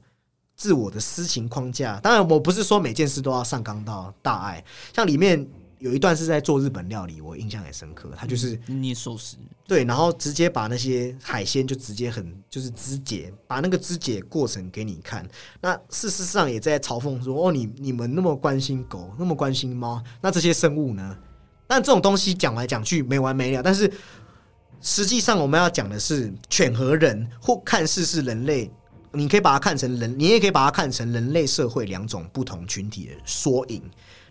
[0.55, 1.99] 自我的私情框架。
[1.99, 5.49] 当然，我不是说每件事都要上纲到大爱，像里面。
[5.81, 8.11] 有一段是在做日本料理，我印象很深刻。
[8.15, 9.35] 他就是捏寿司，
[9.67, 15.27] 对，然后直接把那些海鲜就直接很就是肢解，把那个肢解过程给你看。
[15.59, 21.17] 那事实上也在嘲讽说：“哦，你你们那么关心狗，那么关心猫，那这些生物呢？”
[21.65, 23.91] 但这种东西讲来讲去没完没了，但是
[24.81, 28.71] 实际上我们要讲的是犬和人，或看似是人类，
[29.13, 33.81] 你可以把它看成人，你也可以把它看成人类社会两种不同群体的缩影。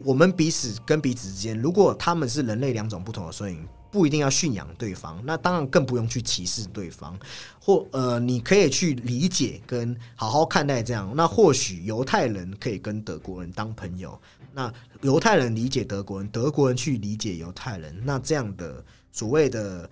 [0.04, 3.66] 我们彼此跟彼此之间，如果他们是人类两种不同的缩影。
[3.92, 7.18] 不一定要驯养对方，那当然更不用去歧视对方，
[7.60, 11.12] 或呃，你可以去理解跟好好看待这样。
[11.16, 14.16] 那或许犹太人可以跟德国人当朋友，
[14.52, 19.90] 那犹太人理解德国人，德国人去理解犹太人，那这样的所谓的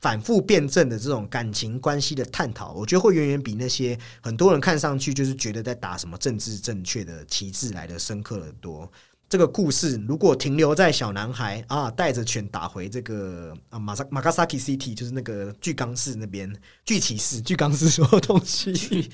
[0.00, 8.90] 反复辩证的这种感情关系的探讨，我觉得会远远比那些很多人看上去就是觉得在打什么政治正确的旗帜来的深刻的多。
[9.28, 16.50] 这个故事如果停留在小男孩啊带着拳打回这个啊马萨马卡萨基 City，就是那个巨冈市那边
[16.84, 18.72] 巨骑士巨冈市所有东西，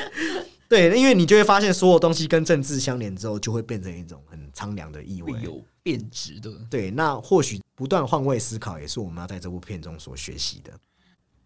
[0.66, 6.50] 对，因为你就会发现所有东西跟政治相连之后，就会变成一种很苍凉的意味，有变质的。
[6.70, 10.72] 对，那或许不断换位思考，也是我们要在这部片中所学习的。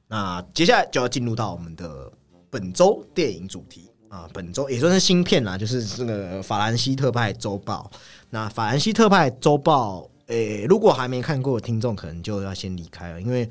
[0.07, 2.11] 那接下来就要进入到我们的
[2.49, 3.90] 本周电影主题。
[4.11, 7.89] 啊，本周也算是新片啦，就是这个《法兰西特派周报》。
[8.29, 13.49] 那《法兰西特派周报》诶，如果还没看过的听众，可能就要先离开了，因为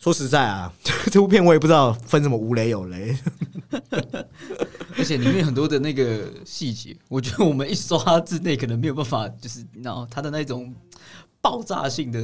[0.00, 0.72] 说实在啊，
[1.08, 3.16] 这部片我也不知道分什么无雷有雷，
[4.98, 10.74] 而且里面很多的那个细节，我觉得我们一刷之内可能没有办法，就是然后它的那种
[11.40, 12.20] 爆炸性的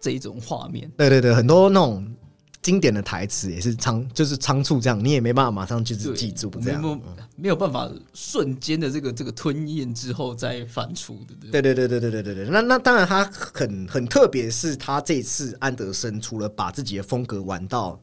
[0.00, 2.12] 这一种画面，对对对，很多那种。
[2.62, 7.00] 经典的台词也是仓，就是仓促这样，你也没办法马上就是记住这样，
[7.36, 11.34] 没有办法瞬间的这个这个吞咽之后再反出的。
[11.50, 12.48] 对对对对对对对对。
[12.48, 17.98] 那那当然，他很很特别，是他这次安德森除了把自己的风格玩到。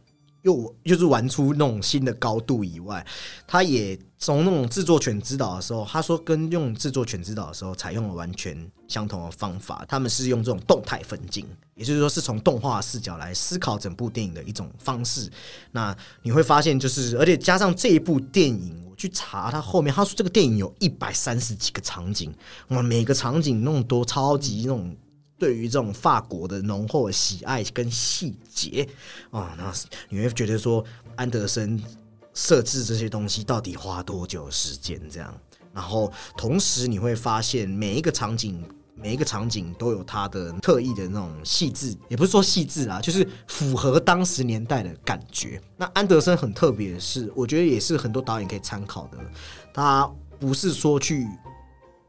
[0.46, 3.06] 又就是玩出那种新的高度以外，
[3.48, 8.56] 他也从那种制作权指导的时候，他说跟用制作权指导的时候采用了完全
[8.88, 9.84] 相同的方法。
[9.88, 15.28] 他们是用这种动态分镜，也就是说是从动画视角来思考整部电影的一种方式。
[15.72, 22.32] 那你会发现，就是而且加上这一部电影，我去查他后面，他说这个电影有一百三十几个场景，
[22.68, 24.96] 哇，每个场景那么多，超级那种。
[25.38, 28.88] 对于这种法国的浓厚喜爱跟细节
[29.32, 29.74] 啊，那
[30.10, 30.84] 你会觉得说
[31.15, 31.82] 安德森
[32.34, 35.02] 设置这些东西到底花多久时间？
[35.10, 35.34] 这样，
[35.74, 38.63] 然后同时你会发现每一个场景，
[38.95, 45.62] 每一个场景都有它的特意的那种细致，也不是说细致啊，就是符合当时年代的感觉。
[45.76, 49.17] 那安德森很特别的是，我觉得也是很多导演可以参考的，
[49.74, 51.28] 他不是说去。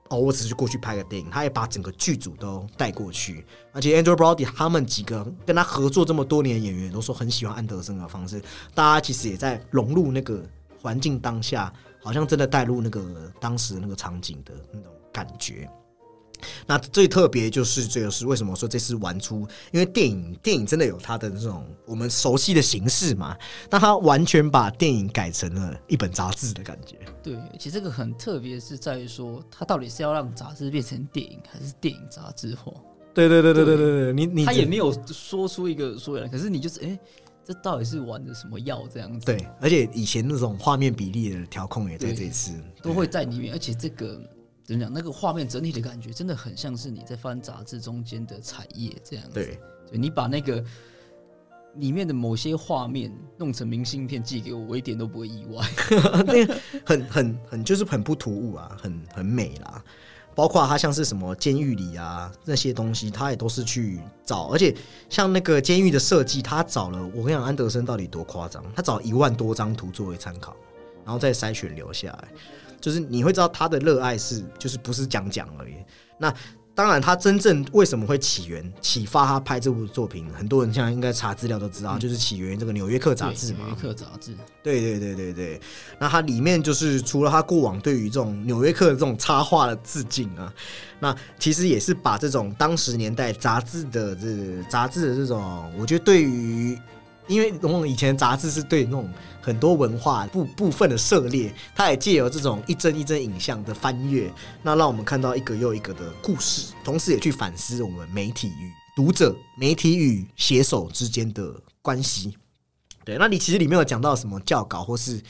[0.09, 8.41] 哦，我只是过去拍个电影，他也把整个剧组都带过去，而且 Andrew Brody 他们几个跟他合作这么多年的演员都说很喜欢安德森的方式，
[8.75, 10.43] 大家其实也在融入那个
[10.81, 15.69] 环境当下，好像真的带入那个当时那个场景的那种感觉。
[16.67, 19.47] 那最特别就是这个是为什么说这次玩出？
[19.73, 23.37] 因为电影电影真的有它的这种我们熟悉的形式嘛，
[23.71, 26.97] 那它完全把电影改成了一本杂志的感觉。
[27.23, 32.73] 对，其实这个很特别，是在于说它到底是要让杂志变成电影，还是电影杂志化？
[33.15, 36.99] 对对对对对对对，你你他也没有说出一个说来，可是你就是哎，
[37.45, 39.27] 这到底是玩的什么药这样子？
[39.27, 44.21] 对，而且以前那种画面比例的调控也在这次都会在里面，而且这个。
[44.67, 44.93] 怎么讲？
[44.93, 49.35] 那个画面整体的感觉真的很像是你在翻杂志中间的彩页这样子。
[49.35, 49.59] 对，
[49.93, 50.63] 你把那个
[51.77, 55.65] 里面的某些画面弄成明信片寄给我，我一点都不会意外。
[56.27, 59.83] 那个很很很就是很不突兀啊，很很美啦。
[60.35, 64.49] 包括它像是什么监狱里啊那些东西，他也都是去找。
[64.49, 64.77] 而且
[65.09, 68.63] 像那个监狱的设计，他找了我跟你讲，安德森到底多夸张？
[68.75, 70.55] 他找一万多张图作为参考，
[71.07, 72.29] 然后再筛选留下来。
[72.87, 75.75] 就是你会知道他的热爱是，就是不是讲讲而已。
[76.17, 76.33] 那
[76.73, 83.65] 当然，他真正为什么会起源、启发他拍这部作品，很多人现在应该查资料都知道，就是起源于这个《纽约客》杂志嘛。
[83.67, 84.37] 纽约客杂志。
[84.63, 85.61] 对对对对对。
[85.99, 90.55] 那它里面就是除了他过往对于这种《纽约客》的这种插画的致敬啊，
[91.01, 96.79] 那其实也是把这种当时年代杂志的这杂志的这种，我觉得对于。
[97.27, 99.11] 因为往往以前杂志是对那种
[99.41, 112.37] 很多文化部部分的涉猎，它也借由这种一帧一帧影像的翻阅，那让我们看到一个又一个的故事，同时也去反思我们媒体与读者、媒体与写手之间的关系。
[113.05, 115.21] 对，那你其实里面有讲到什么教稿，或是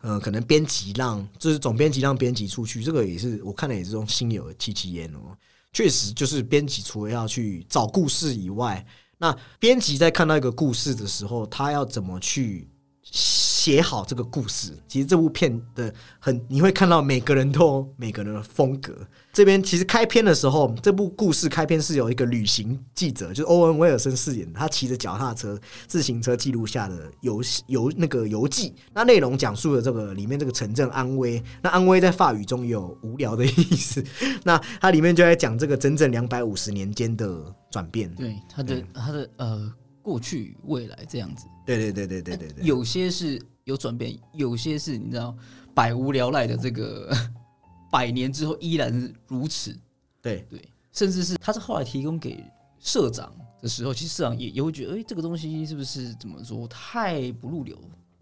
[0.00, 5.36] 呃，可能编辑让就是总编辑让编辑出去，这个也是我看了也是种心有戚戚焉哦。
[5.72, 8.84] 确实，就是编辑除了要去找故事以外。
[9.20, 12.66] 那编辑在看到一个故事的时候，他要怎么去
[13.10, 14.72] 写好这个故事。
[14.88, 18.96] 其实这部片的很，你会看到每个人都有每个人的风格。
[19.32, 28.74] 这边其实开篇的时候，这部故事开篇是有一个旅行记者，就是欧文威尔森饰演，他骑着脚踏车、自行车记录下的游游那个游记。
[28.92, 31.42] 那内容讲述了这个里面这个城镇安危。
[31.62, 34.02] 那安危在法语中有无聊的意思。
[34.42, 38.12] 那它里面就在讲这个整整两百五十年间的转变。
[38.14, 41.46] 对，他的他的呃过去未来这样子。
[41.76, 45.36] 对对对对对对对，有些是有转变，有些是你知道
[45.74, 47.10] 百无聊赖的这个。
[47.92, 49.76] 百年之后依然是如此，
[50.22, 50.62] 对对，
[50.92, 52.40] 甚至是他是后来提供给
[52.78, 57.76] 社长的时候，其实社长也也会觉得，哎，这个东西是不是怎么说太不入流？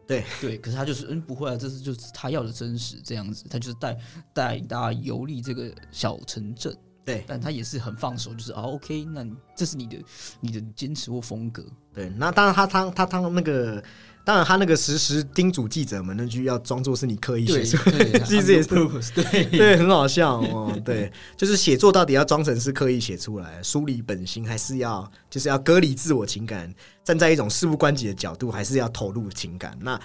[0.07, 3.99] 对对，可是他就是嗯，不会啊，这是就是他要的真实这样子，他就是带
[4.33, 6.75] 带大家游历这个小城镇，
[7.09, 9.97] 对，但他也是很放手，就是啊，OK，那这是你的
[10.41, 13.83] 你的坚持或风格，对，那当然他他他他那个。
[14.25, 18.69] 当然，他那个时时叮嘱记者们那句要装作是你刻意写出来， 其实也是
[19.15, 20.71] 对 对，很好笑哦。
[20.85, 26.71] 对，就是写作到底要装成是刻意写出来，梳理本心，还是要就是要隔离自我情感，
[27.03, 29.75] 站在一种事不关己的角度，还是要投入情感。
[29.81, 29.99] 那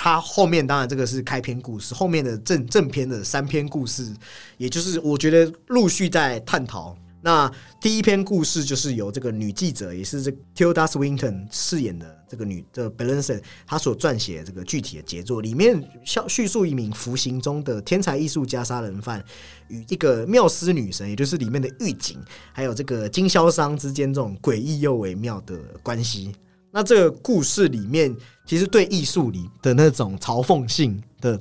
[0.00, 4.14] 他后面当然这个是开篇故事，后面的正正篇的三篇故事，
[4.56, 6.96] 也就是我觉得陆续在探讨。
[7.20, 19.22] 那第一篇故事就是由这个女记者，也是这 Tilda Swinton 饰演的这个女的 b e l n s o n 她所撰写这个具体的杰作，里面叙叙述一名服刑中的天才艺术家杀人犯
[19.66, 22.20] 与一个缪斯女神，也就是里面的狱警，
[22.52, 26.32] 还有这个经销商之间这种诡异又微妙的关系。
[26.78, 28.16] 那这个故事里面，
[28.46, 31.36] 其实对艺术里的那种嘲讽性的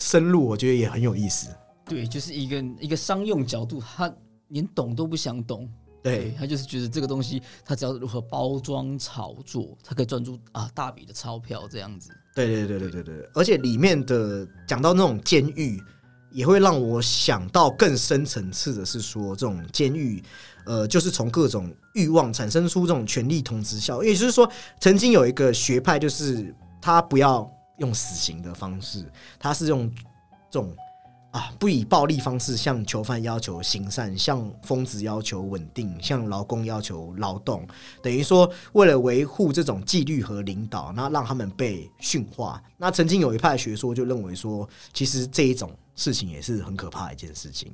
[0.00, 1.50] 深入，我觉得也很有意思。
[1.86, 4.12] 对，就是一个一个商用角度，他。
[4.48, 5.66] 连懂都不想懂，
[6.02, 12.10] 对他就是觉得这个东西，他只要如何包装炒作，他可以赚出啊大笔的钞票这样子。
[12.34, 15.82] 对对对对对对，而且里面的讲到那种监狱，
[16.32, 20.22] 也会让我想到更深层次的是说，这种监狱，
[20.64, 24.50] 呃，就是从各种欲望产生出这种权力同时效，也就是说，
[24.80, 29.04] 曾经有一个学派，就是他不要用死刑的方式，
[29.38, 29.90] 他是用
[30.50, 30.74] 这种。
[31.32, 31.50] 啊！
[31.58, 37.66] 不以暴力方式向囚犯要求行善，向疯子要求稳定，向劳工要求劳动，
[38.02, 42.62] 等于说为了维护这种纪律和领导，那让他们被驯化。
[42.76, 47.72] 那曾经有一派学说就认为说，其实这一种事情也是很可怕一件事情。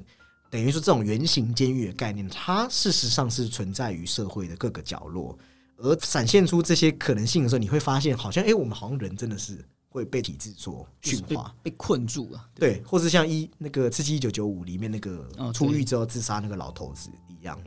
[0.51, 5.39] 等于说，这种圆形监狱的概念，它事实上是存在于社会的各个角落，
[5.77, 9.65] 而闪现出这些可能性的时候，你会发现，好像哎，我们好像人真的是。
[9.91, 12.47] 会被体制所驯化，被困住了。
[12.55, 17.59] 对，或是像一那个《刺激一九九五》里面那个出狱之后自杀那个老头子一样。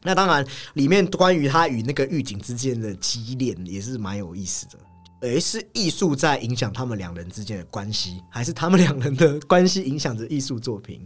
[0.00, 4.78] 那当然，里面关于他与那个狱警之间的激恋也是蛮有意思的。
[5.20, 11.02] 诶，是艺术在影响他们两人之间的关系，还是他们两人的关系影响着艺术作品？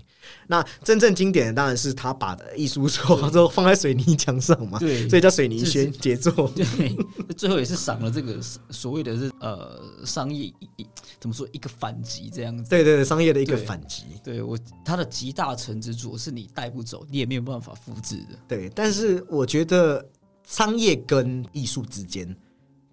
[0.49, 6.51] 那真正经典的当然是他把艺术作之后 放在水泥墙上嘛，对，所以叫水泥宣杰作。
[6.57, 6.97] 对，
[7.37, 8.39] 最后也是赏了这个
[8.71, 10.87] 所谓的是呃商业一
[11.21, 12.69] 怎么说一个反击这样子。
[12.69, 14.05] 对对对，商业的一个反击。
[14.25, 18.39] 对我他的集大成之作是你带不走，你也没有办法复制的。
[18.49, 20.05] 对，但是我觉得
[20.47, 22.37] 商业跟艺术之间。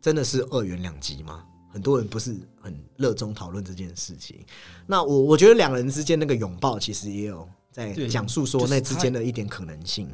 [0.01, 1.43] 真的是二元两极吗？
[1.69, 4.43] 很多人不是很热衷讨论这件事情。
[4.87, 10.09] 那我我觉得两人之间那个拥抱，其实也有在讲述说那之间的一点可能性。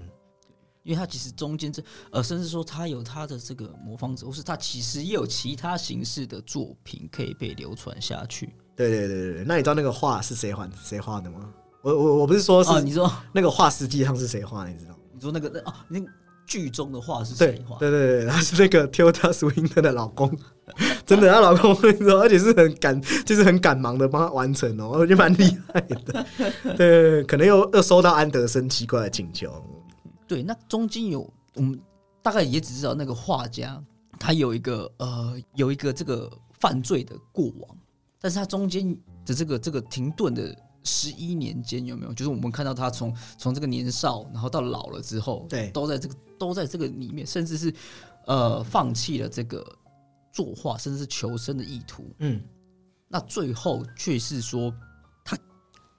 [0.82, 1.82] 因为他其实中间这
[2.12, 8.50] 呃，甚至说他有他的这个模仿者，或是他其实也有其他形式的作品可以被流传下去。
[8.76, 11.54] 对对对对那你知道那个画是谁画谁画的吗？
[11.82, 14.68] 我我我不是说是你说那个画实际上是谁画？
[14.68, 15.00] 你知道？
[15.14, 16.00] 你说那个那哦那。
[16.46, 17.78] 剧中的话是谁画？
[17.78, 20.30] 对对对，他是那个 Tilda Swinton 的老公，
[21.06, 26.26] 真的，她老公说，而且是很赶，就是很赶忙的帮他完成哦，我觉得蛮厉害的。
[26.78, 29.52] 对，可能又又收到安德森奇怪的请求。
[30.28, 31.80] 对，那中间有我们
[32.22, 33.82] 大概也只知道那个画家，
[34.20, 37.78] 他有一个呃，有一个这个犯罪的过往，
[38.20, 40.56] 但是他中间的这个这个停顿的。
[40.86, 42.14] 十一年间有没有？
[42.14, 47.74] 就是我们看到他从从这个年少，然后到老了之后，对，都在这个都在这个里面，甚至是
[48.26, 49.66] 呃放弃了这个
[50.32, 52.06] 作画，甚至是求生的意图。
[52.20, 52.42] 嗯，
[53.08, 54.74] 那最后却是说，
[55.24, 55.38] 他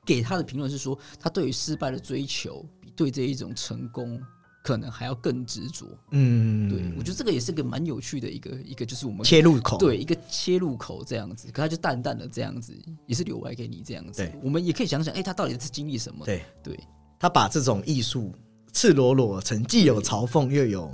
[0.05, 4.21] 给他的评论是说，他对于失败的追求比对这一种成功。
[4.67, 12.75] 可能还要更执着，嗯，对我觉得这个也是个蛮有趣的一个一个，就是我们切入口，对一个切入口这样子，可他就淡淡的这样子，
[13.07, 14.27] 也是留白给你这样子。
[14.43, 16.25] 我们也可以想想，哎，他到底是经历什么？
[16.25, 16.81] 对对，
[17.19, 18.33] 他把这种艺术
[18.75, 20.93] 赤裸裸成既有嘲讽又有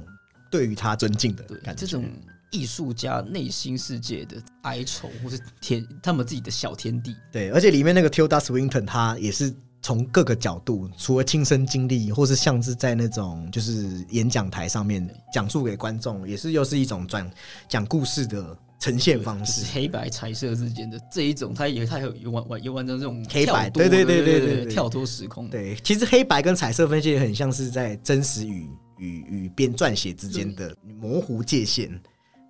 [0.51, 2.05] 对于他尊敬的感觉，这种
[2.53, 7.17] 艺术家内心世界的哀愁，或是天他们自己的小天地。
[7.33, 9.53] 对，而且里面那个 Tilda Swinton，他也是
[9.83, 17.29] 从各个角度，除了亲身经历，或是像是在那种就是演讲台上面讲述给观众，也是又是一种转
[17.69, 19.65] 讲故事的呈现方式。
[19.73, 25.49] 黑白彩色之间的这一种，它也他有有玩玩有玩成这种黑白，对对对对对对，跳脱时空。
[25.49, 28.69] 对，其实黑白跟彩色分析也很像是在真实与
[28.99, 31.89] 与与编撰写之间的模糊界限。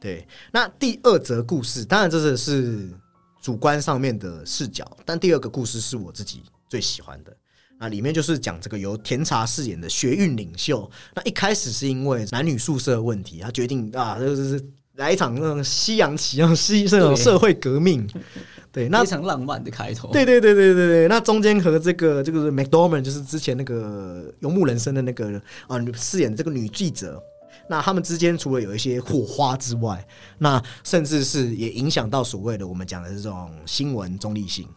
[0.01, 2.91] 对，那第二则故事，当然这是是
[3.43, 7.37] 主观上面的视角，但第二个故事是我自己最喜欢的。
[7.79, 10.91] 那里面就是讲这个由甜茶饰演的学运领袖。
[11.15, 14.63] 那一开始是因为男女宿舍问题，他决定啊，就是
[15.01, 18.07] 来一场那种西洋棋啊，西这种社会革命。
[18.71, 20.13] 对，那非常浪漫的开头。
[20.13, 21.09] 对对对对对对。
[21.09, 27.21] 那中间和这个这个 McDormand 就是之前那个游牧人生的那个啊，饰演这个女记者。
[27.69, 30.07] 那他们之间除了有一些火花之外，
[30.39, 34.69] 那甚至是也影响到所谓的我们讲的这种新闻中立性。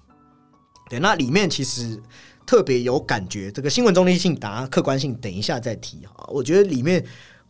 [0.89, 1.99] 对，那里面其实
[2.45, 6.27] 特别有感觉，这个新闻中立性、答客观性，等一下再提哈。
[6.29, 7.03] 我觉得里面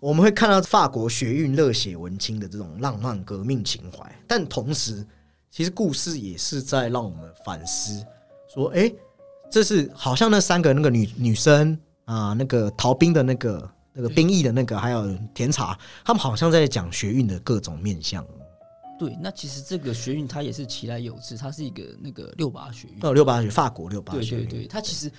[0.04, 5.08] 我们会看到法国学运热血文青的这种浪漫革命情怀，但同时，
[5.50, 8.06] 其实故事也是在让我们反思，
[8.54, 8.94] 说，哎，
[9.50, 13.70] 这是好像那三个那个女女生啊，那个逃兵的那个。
[13.96, 18.26] 那个兵役的那个，还有甜茶，他们好像在讲学运的各种面相。
[18.98, 22.98] 对，那其实这个学运它也是其来有志，它是一个那个六八学运。
[23.06, 24.38] 哦，六八学，法国六八学。
[24.38, 25.12] 对对对，它其实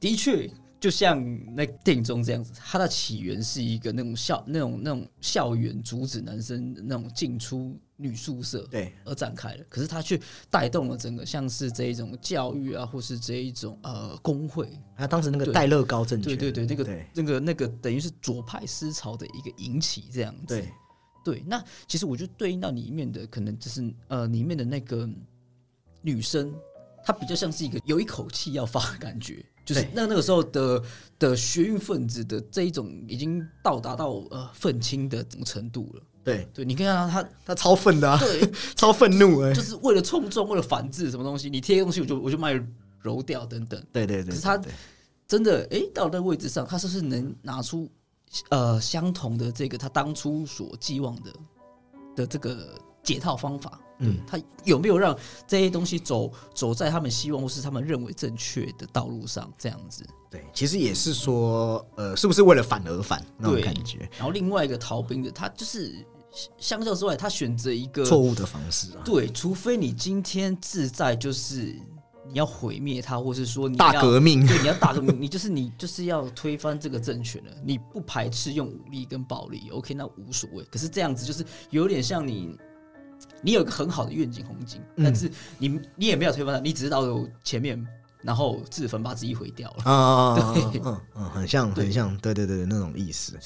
[0.00, 0.50] 的确
[0.80, 1.22] 就像
[1.54, 7.78] 那电影中这样子，它的起源是一个那种校那种那种校园阻止男生那种进出。
[8.02, 10.18] 女宿舍对而展开的，可是它却
[10.48, 20.46] 带动了整个像是这一种教育啊，或是这一种呃工会，还有当时那个戴乐高政权，对对对，那个那个那个等于是左派思潮的一个引起这样子。
[20.46, 20.70] 对
[21.22, 25.06] 对，那其实我就对应到里面的可能就是呃里面的那个
[26.00, 26.54] 女生，
[27.04, 30.82] 她比较像是一个有一口气要发的感觉，就是那那个时候的
[31.18, 36.02] 的学运分子的这一种已经到达到呃愤青的这种程度了。
[36.22, 38.40] 对对，你看到他他超愤的，对，
[38.76, 42.62] 超愤怒哎，就是为了冲撞，为了反制什么东西，你贴东西我就我就卖
[43.00, 43.82] 揉掉等等。
[43.90, 44.60] 对对对，可是他
[45.26, 47.88] 真的哎，到那个位置上，他是不是能拿出
[48.50, 51.32] 呃相同的这个他当初所寄望的
[52.16, 53.80] 的这个解套方法？
[54.00, 59.50] 嗯，他有没有让这些东西走走在他们希望或是他们认为正确的道路上？
[59.58, 64.08] 这样子，对，其实也是说，呃，是不是为了反而反那种感觉？
[64.16, 65.94] 然后另外一个逃兵的，他就是
[66.58, 69.02] 相较之外，他选择一个错误的方式啊。
[69.04, 71.76] 对，除非你今天自在就是
[72.26, 77.50] 你要毁灭他，或是说你大革命，对，你要大革命， 你就是你就是要推翻这个政权了。
[77.62, 80.64] 你不排斥用武力跟暴力，OK，那无所谓。
[80.70, 82.56] 可是这样子就是有点像你。
[83.42, 87.02] 你有一个很好的愿景红景，但是你你也没有推翻它，你只是到
[87.42, 87.86] 前面，
[88.22, 90.52] 然后自焚把自己毁掉了啊！
[90.54, 93.38] 对，嗯嗯，很像很像，对对对那种意思。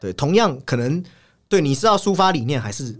[0.00, 1.02] 对，同样可能
[1.48, 2.98] 对你是要抒发理念，还是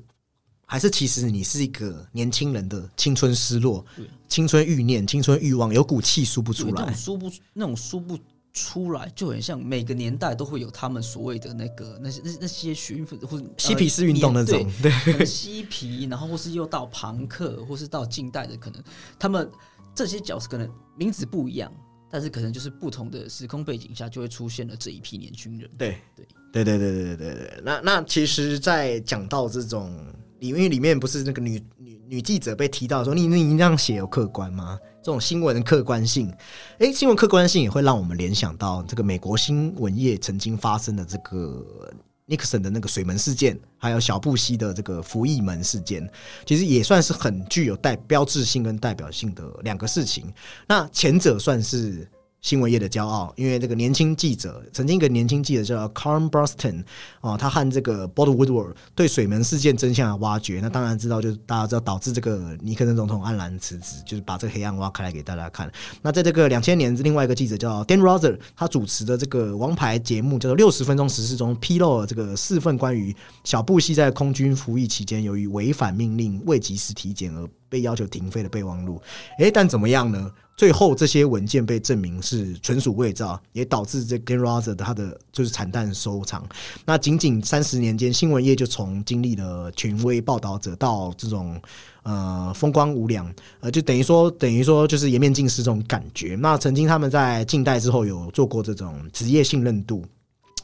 [0.67, 3.85] 还是其实你是一个年轻人的青春失落、
[4.29, 8.19] 青春欲念、青春欲望，有股气输不出来，输不那种输不。
[8.53, 18.83] 出来就很像每个年代都会有他们所谓的那个那些那那些学运分子或者嬉皮士运动那种，对嬉皮，然后或是又到朋克，或是到近代的可能，
[19.19, 19.49] 他们
[19.95, 21.73] 这些角色可能名字不一样，
[22.11, 25.71] 但是可能就是不同的时空背景下就会出现了这一批年轻人。
[25.77, 27.63] 对对对对对对对对。
[27.63, 29.95] 那那其实，在讲到这种
[30.41, 31.63] 里面，里面不是那个女
[32.09, 34.79] 女记者被提到说，你你这样写有客观吗？
[35.03, 36.33] 这种新闻的客观性，
[36.79, 41.93] 哎，新闻客观性也会让我们联想到这个美国新闻业曾经发生的这个
[42.25, 46.11] 尼克森的那个水门事件，还有小布希的这个服役门事件，
[46.47, 50.33] 其实也算是很具有代标志性跟代表性的两个事情。
[50.67, 52.09] 那前者算是。
[52.41, 56.85] 新闻业的骄傲，因为这个年轻记者，曾经一个年轻记者叫 Carm Boston
[57.21, 65.71] 哦，他和这个 Bob Woodward 对水门事件真相的挖掘，那当然知道，就是大家知道导致这个尼克森总统黯然辞职，就是把这个黑暗挖开来给大家看。
[66.01, 79.03] 那在这个两千年，另外一个记者叫 Dan Rather，他主持的这个王牌节目叫做《六十分钟时事》中，披露了这个四份关于小布希在空军服役期间，由于违反命令未及时体检而被要求停飞的备忘录。
[79.41, 80.31] 诶，但怎么样呢？
[80.59, 86.45] 最后这些文件被证明是纯属伪造，也导致这 g e n r a z e r 他的就是惨淡收场。
[86.85, 91.63] 那仅仅三十年间，新闻业就从经历了权威报道者到这种
[92.03, 96.35] 呃风光无两，呃，就等于说等于说就是颜面尽失这种感觉。
[96.35, 100.05] 那曾经他们在近代之后有做过这种职业信任度。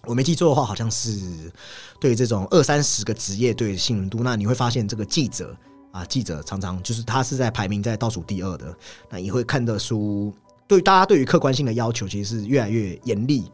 [0.06, 1.16] 我没记错的话，好像是
[2.00, 5.56] 对这种二三十个职业对信任度，那你会发现这个记者
[5.94, 8.76] 啊，记者常常就是他是在排名在倒数第二的，
[9.08, 10.34] 那也会看得出
[10.66, 13.44] 对大家对于客观性的要求其实是越来越严厉。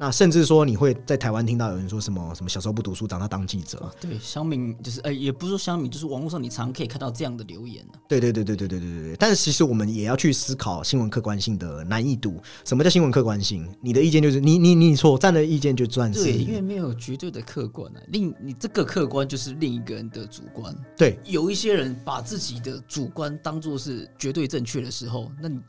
[0.00, 3.92] 那甚至说，你会在台湾听到有人说什么什么小时候不读书，长大当记者。
[4.00, 9.16] 对，乡民就是，哎，也不是说乡民，就是网络上你常可以看到这样的留言对对对对对对对对对。
[9.16, 12.40] 但是其实我们也要去思考新闻客观性的难易度。
[12.64, 13.68] 什么叫新闻客观性？
[13.82, 16.24] 你的意见就是你你你所站的意见就算是。
[16.24, 18.00] 对，因为没有绝对的客观啊。
[18.08, 20.74] 另你这个客观就是另一个人的主观。
[20.96, 25.60] 对，有一些人把自己的主观当做是绝对正确的时候，那你。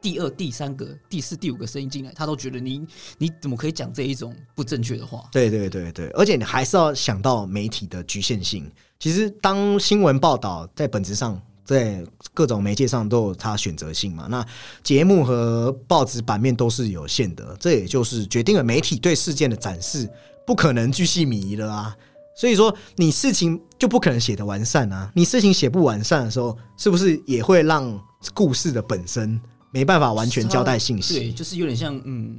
[0.00, 2.86] 第二、第三个、第四、第五个声音进来，他都觉得你
[3.18, 5.28] 你怎么可以讲这一种不正确的话？
[5.32, 8.70] 对对对对，而且你还是要想到媒体的局限性。
[8.98, 14.26] 其实，当新闻报道在本质上，在各种媒介上都有它选择性嘛。
[14.28, 14.44] 那
[14.82, 20.08] 节目和报纸版面都是有限的，这也就是决定了媒体对事件的展示
[20.46, 21.96] 不可能巨细靡遗了啊。
[22.36, 25.10] 所以说，你事情就不可能写的完善啊。
[25.14, 28.00] 你事情写不完善的时候，是不是也会让
[28.32, 29.40] 故事的本身？
[29.70, 32.38] 没办法完全交代信息，对，就是有点像嗯，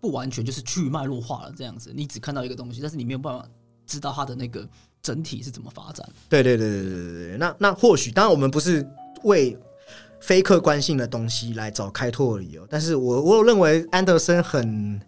[0.00, 1.92] 不完全就是去脉络化了这样子。
[1.94, 3.46] 你只看到一个东西，但是你没有办法
[3.86, 4.66] 知道它的那个
[5.02, 6.08] 整体是怎么发展。
[6.28, 7.36] 对对对对对对对。
[7.36, 8.88] 那那或许，当然我们不是
[9.24, 9.58] 为
[10.20, 15.00] 非客观性的东西来找开拓理由，但是我我认为安德森很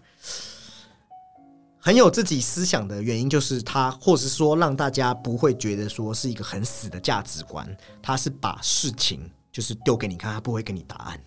[1.78, 7.66] 很有自己思想的原因，就是他，或是说让大家不会觉得说是一个很死的价值观，
[8.02, 9.30] 他是把事情。
[9.54, 11.20] 就是丢给你看，他不会给你答案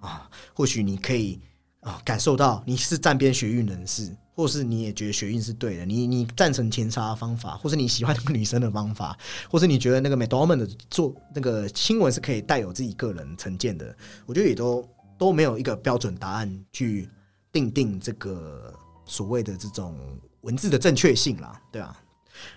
[0.00, 0.28] 啊。
[0.52, 1.40] 或许你可以
[1.80, 9.18] 啊感受到你是站边学运人士，或是你也觉得学运是对的，你你赞成填查方法，或是你喜欢那个女生的方法，
[9.50, 13.96] 或是你觉得那个 m a d o m a n 的做那个新闻是可以带有自己个人成见的。
[14.26, 17.08] 我觉得也都都没有一个标准答案去
[17.50, 18.74] 定定这个
[19.06, 19.98] 所谓的这种
[20.42, 21.98] 文字的正确性啦，对啊，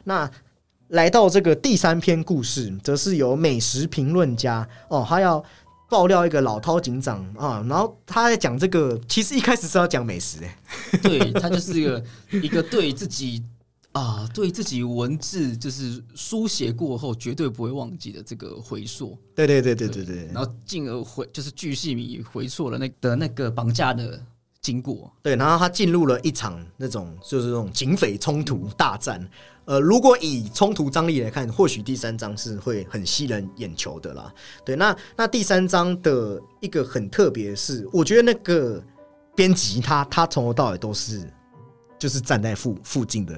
[0.04, 0.30] 那。
[0.94, 5.44] 来到这个第三篇故事，则是由美食评论家哦，他要
[5.90, 10.58] 爆料一个老饕警长啊，然后他在讲这个，其实一开始是要讲美食哎，
[11.02, 12.04] 对他就是一个
[12.44, 13.44] 一个对自己
[13.94, 24.22] 啊，对自己文字就是书写过后绝对不会忘记的这个回溯，对对对对对对，然后进而回就是巨细靡回溯了那的那个绑架的
[24.64, 29.30] 经过，对，然后他进入了一场那种就是那种警匪冲突大战。
[29.66, 34.34] 呃，如果以冲突张力来看，或许第三章是会很吸人眼球的啦。
[34.66, 38.82] 对，那那第三章的一个很特别是，我觉得那个
[39.36, 41.30] 编辑他他从头到尾都是
[42.00, 43.38] 就是站在附附近的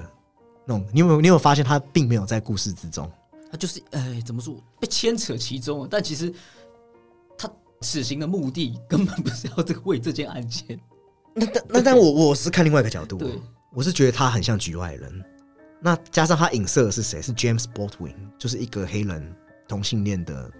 [0.64, 3.10] 那种，你有没有你有发现他并没有在故事之中，
[3.50, 6.32] 他就是哎怎么说被牵扯其中，但其实
[7.38, 7.48] 他
[7.80, 10.78] 此行的目的根本不是要这个为这件案件。
[11.38, 13.20] 那但那但我我是看另外一个角度，
[13.74, 15.24] 我是觉得他很像局外人。
[15.78, 17.20] 那加上他影射的是谁？
[17.20, 19.36] 是 James Baldwin，就是一个黑人
[19.68, 20.50] 同性恋的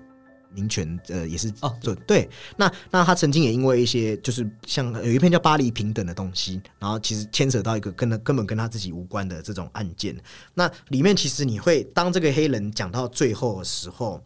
[0.51, 2.31] 民权，呃，也是哦，对对。
[2.59, 10.15] 那那他曾经也因为一些就是像有一篇叫《巴黎平等》的东西，然后其实牵扯到一个跟他根本跟他自己无关的这种案件。
[10.53, 14.23] 那里面其实你会当这个黑人讲到最后的时候，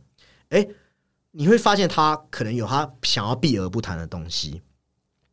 [0.49, 0.67] 哎，
[1.31, 4.61] 你会发现他可能有他想要避而不谈的东西。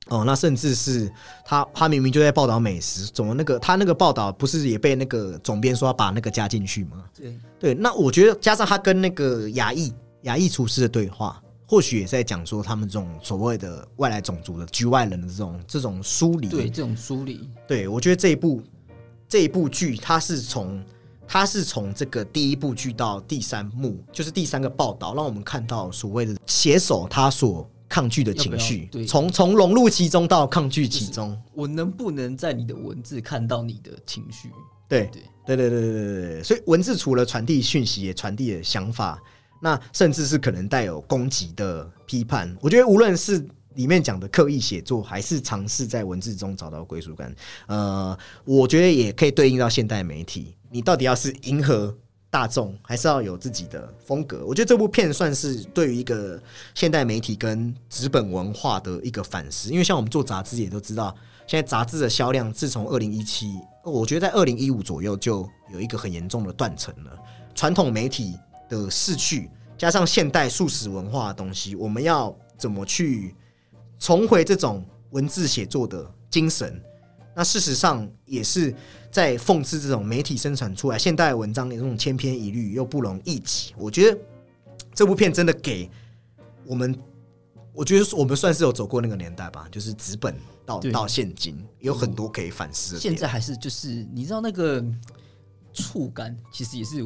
[0.09, 1.11] 哦，那甚至是
[1.43, 7.03] 他，他明明就在报道美食，怎么那个他那个报道不是也被那个总编说要把那个加进去吗？
[7.13, 16.47] 对对，那我觉得加上他跟那个亚裔亚裔厨师的对话，或许也在讲说他们这种所谓的外来种族的局外人的这种这种梳理。
[16.47, 17.49] 对，这种梳理。
[17.67, 18.63] 对，我觉得这一部
[19.27, 20.81] 这一部剧，它是从
[21.27, 27.69] 它是从这个第一部剧到第三幕，就是第三个报道，让我们看到所谓的写手他所。
[27.89, 31.39] 抗拒的情绪，从从融入其中到抗拒其中。
[31.53, 34.51] 我能不能在你的文字看到你的情绪？
[34.89, 35.09] 对
[35.45, 36.43] 对对对对对。
[36.43, 39.21] 所以文字除了传递讯息，也传递了想法，
[39.61, 42.55] 那甚至是可能带有攻击的批判。
[42.61, 47.35] 我觉得无论是里面讲的刻意写作，还是尝试在文字中找到归属感，
[47.67, 50.55] 呃，我觉得也可以对应到现代媒体。
[50.69, 51.95] 你到底要是迎合。
[52.29, 54.45] 大众还是要有自己的风格。
[54.45, 56.41] 我觉得这部片算是对于一个
[56.75, 59.69] 现代媒体跟纸本文化的一个反思。
[59.69, 61.15] 因为像我们做杂志也都知道，
[61.47, 67.17] 现在杂志的销量自从二零一七，我觉得在二零一五左右就有一个很严重的断层了。
[67.55, 68.37] 传统媒体
[68.69, 73.33] 的逝去，加上现代素食文化的东西，我们要怎么去
[73.97, 76.79] 重回这种文字写作的精神？
[77.37, 78.75] 那事实上也是。
[79.09, 84.19] 在讽刺这种媒体生产出来现代文章的这种千篇一律又不容易己，我觉得
[84.93, 85.89] 这部片真的给
[86.65, 86.95] 我们
[87.73, 90.35] 我觉得我们算是有走过那个年代吧，就是纸本
[90.65, 92.99] 到到现今，有很多可以反思的。
[92.99, 94.83] 现在还是就是你知道那个
[95.73, 96.99] 触感，其实也是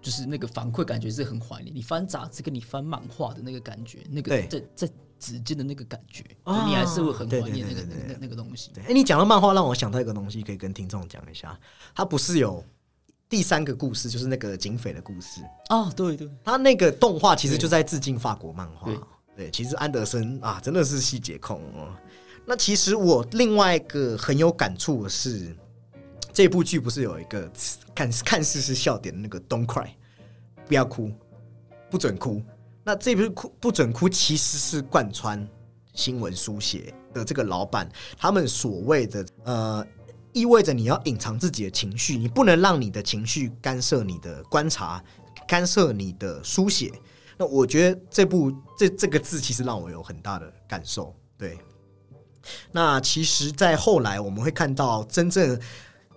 [0.00, 1.74] 就是那个反馈感觉是很怀念。
[1.74, 8.70] 你翻杂志跟你翻漫画的那个感觉，那个对在在指尖的那个感觉，啊你还是会很怀念那个那个那个东西。
[8.74, 11.58] 对，哎，你讲到漫画，让我想到一个东西，可以跟听众讲一下。
[11.94, 12.64] 它不是有
[13.28, 15.42] 第三个故事，就是那个警匪的故事。
[15.68, 18.98] 啊，对对，它那个动画其实就在致敬法国漫画对。
[19.36, 21.94] 对，其实安德森啊，真的是细节控哦。
[22.44, 25.54] 那其实我另外一个很有感触的是，
[26.32, 27.48] 这部剧不是有一个
[27.94, 29.90] 看看似是笑点的那个 “Don't cry”，
[30.66, 31.12] 不要哭，
[31.88, 32.42] 不准哭。
[32.88, 35.46] 那这部哭不准哭，其实是贯穿
[35.92, 37.86] 新闻书写的这个老板
[38.16, 39.86] 他们所谓的呃，
[40.32, 45.04] 意味着你要隐藏自己的情绪，你不能让你的情绪干涉你的观察，
[45.46, 46.90] 干涉你的书写。
[47.36, 51.14] 那我觉得这部这这个字其实让我有很大的感受。
[51.36, 51.58] 对，
[52.72, 55.60] 那其实，在后来我们会看到真正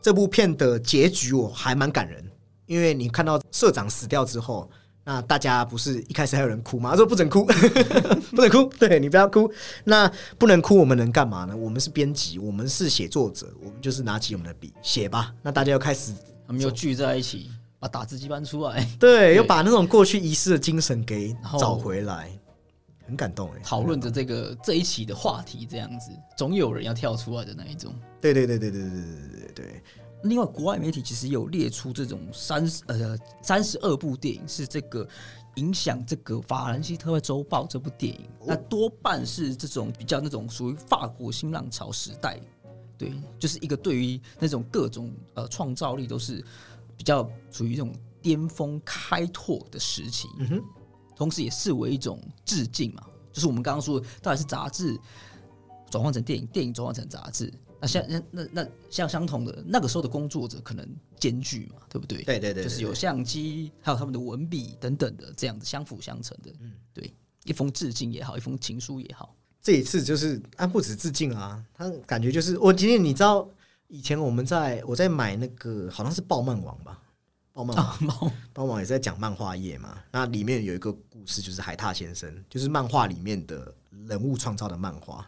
[0.02, 2.32] 这部片的结局，我还蛮感人，
[2.66, 4.72] 因为你看到社长死掉之后。
[5.04, 6.91] 那大家不是一开始还有人哭吗？
[6.91, 7.43] 他说不准哭，
[8.32, 9.52] 不准哭，对你不要哭。
[9.84, 11.56] 那不能哭，我们能干嘛呢？
[11.58, 15.34] 我们是编辑，我们是写作者，我们就是拿起我们的笔写吧。
[15.41, 16.14] 那大家又开始
[16.45, 17.49] 他们又聚在一起，
[17.80, 22.30] 把打字机搬出来，对，又把那种过去遗失的精神给找回来，
[23.12, 23.59] 很感动哎。
[23.59, 27.93] 讨论着这个这一期的话题，这样子，总有人要跳出来的那一种。
[28.20, 28.99] 对对对对对对对。
[28.99, 29.84] 对对对，
[30.24, 35.07] 另外，国外媒体其实有列出这种三十呃三十二部电影是这个
[35.55, 42.39] 影响这个《法兰西特派周报》这部电影，那多半是这种比较那种属于法国新浪潮时代，
[42.97, 46.43] 对，就是一个对于那种各种呃创造力都是
[46.95, 47.91] 比较处于一种
[48.22, 50.64] 巅峰开拓的时期，嗯哼，
[51.22, 55.00] 同时也视为一种致敬嘛，就是我们刚刚说的，到底是杂志
[55.92, 57.54] 转换成电影，电影转换成杂志。
[57.80, 60.84] 那像那那那像相同的那个时候的工作者可能
[61.20, 62.24] 兼具嘛，对不对？
[62.24, 66.52] 对对对，就是有相机，还有他们的文笔等等的这样子相辅相成的。
[66.60, 67.14] 嗯，对，
[67.44, 73.48] 一封致敬也好，一封情书也好，这一次就是安不止致敬啊，他感觉就是我今天你知道，
[73.90, 77.00] 以前我们在我在买那个好像是爆漫网吧，
[77.54, 78.14] 爆漫网，啊，猫
[78.54, 83.74] 爆漫网也在讲漫画业嘛，那里面有一个故事就是海獭先生，就是漫画里面的
[84.08, 85.28] 人物创造的漫画。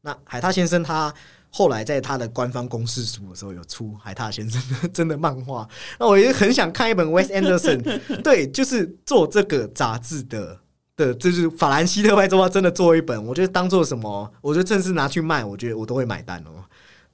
[0.00, 1.14] 那海獭先生他
[1.48, 5.68] 后来在他的官方公示书的时候有出海獭先生的 真的漫画，
[5.98, 10.58] 那我也很想看一本 Wes Anderson， 对，就是做这个杂志的
[10.96, 16.64] 的，就是法兰西特派周报真的做一本，我觉得当做什么，我觉得正式拿去卖，我觉得我都会买单哦。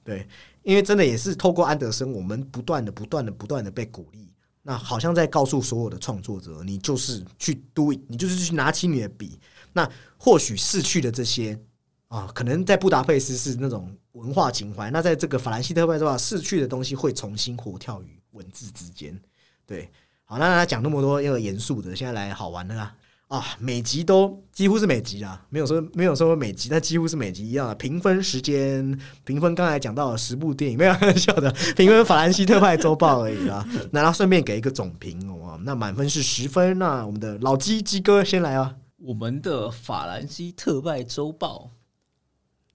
[0.03, 0.27] 对，
[0.63, 4.28] 因为真的也是透过安德森，我们不断的、不断的、不断的被鼓励。
[4.69, 9.39] 那好像在告诉所有的创作者，你就是去 do it，你就是去拿起你的笔。
[9.73, 11.59] 那或许逝去的这些
[12.07, 19.19] 啊，可能在布达佩斯是那种文化情怀，那在这个法兰西特派的话，逝去的东西会重新活跳于文字之间。
[19.65, 19.89] 对，
[20.23, 22.95] 好，那那讲那么多要严肃的，现在来好玩的啦。
[23.29, 33.63] 啊，每集都几乎是每集啦，没有说没有说每集，但几乎是每集一样的评分时间，评分刚才讲到了十部电影，没有开玩 笑的，评分法兰西特派周报而已啦。
[33.91, 41.69] 那然后顺便给一个总评哦，那满分是十分，那我们的老鸡鸡哥先来啊，我们的法兰西特派周报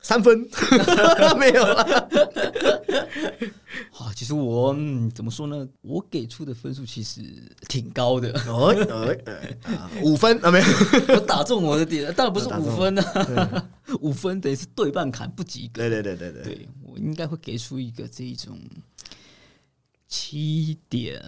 [0.05, 0.47] 三分，
[1.41, 1.83] 没有了。
[3.97, 5.67] 啊，其实我、嗯、怎么说呢？
[5.81, 7.23] 我给出的分数其实
[7.69, 8.75] 挺高的，哦，
[10.03, 10.65] 五分啊，没有，
[11.17, 13.67] 我打中我的点，当然不是五分啊，
[14.01, 15.89] 五分等于是对半砍不及格。
[15.89, 18.59] 对对对对对，对我应该会给出一个这一种
[20.07, 21.19] 七点，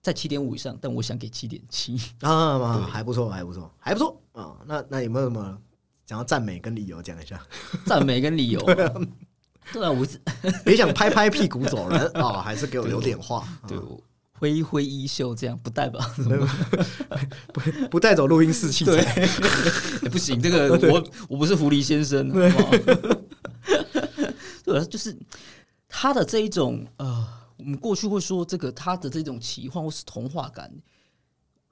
[0.00, 2.00] 在七点五以上，但我想给七点七。
[2.20, 4.56] 啊，啊还不错，还不错，还不错啊。
[4.64, 5.58] 那那有没有什么
[6.06, 7.40] 想要赞美跟理由讲一下？
[7.86, 8.60] 赞美跟理由。
[9.72, 10.20] 对啊，我是
[10.64, 13.46] 别想拍拍屁股走人啊，还是给我留点话。
[13.68, 16.04] 对我挥挥衣袖，这样不带吧。
[17.54, 18.92] 不不带走录音室器材。
[18.96, 22.28] 欸不行，这个我我不是狐狸先生？
[24.64, 25.16] 对啊，就是
[25.88, 27.24] 他的这一种呃，
[27.56, 30.68] 我们过去会说这个他的这种奇幻或是童话感，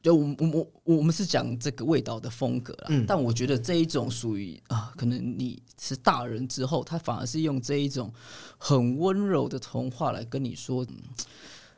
[0.02, 3.04] 就我我我我们是讲这个味道的风格啦，嗯。
[3.06, 8.12] 但我觉得这一种属于啊，可能你是大人之后，他反而是用这一种
[8.58, 10.96] 很温柔的童话来跟你说、嗯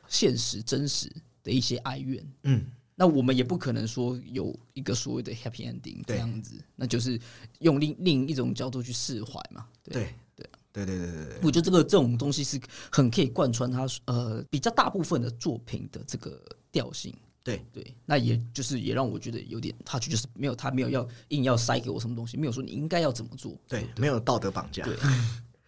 [0.09, 1.11] 现实真实
[1.41, 2.63] 的一些哀怨，嗯，
[2.93, 7.19] 那我们也不可能说有一个所谓的 happy ending 这样子，那就是
[7.59, 9.65] 用另另一种角度去释怀嘛。
[9.81, 10.13] 对。
[10.35, 12.59] 对对对对对，我觉得这个这种东西是
[12.91, 16.39] 很可以贯穿他呃比较大部分的作品的这个
[16.71, 17.15] 调性。
[17.43, 24.95] 对对，那也就是也让我觉得有点，他就是没有他没有要硬要塞给我什么东西，没有说你应该要怎么做，对，没有道德绑架，对，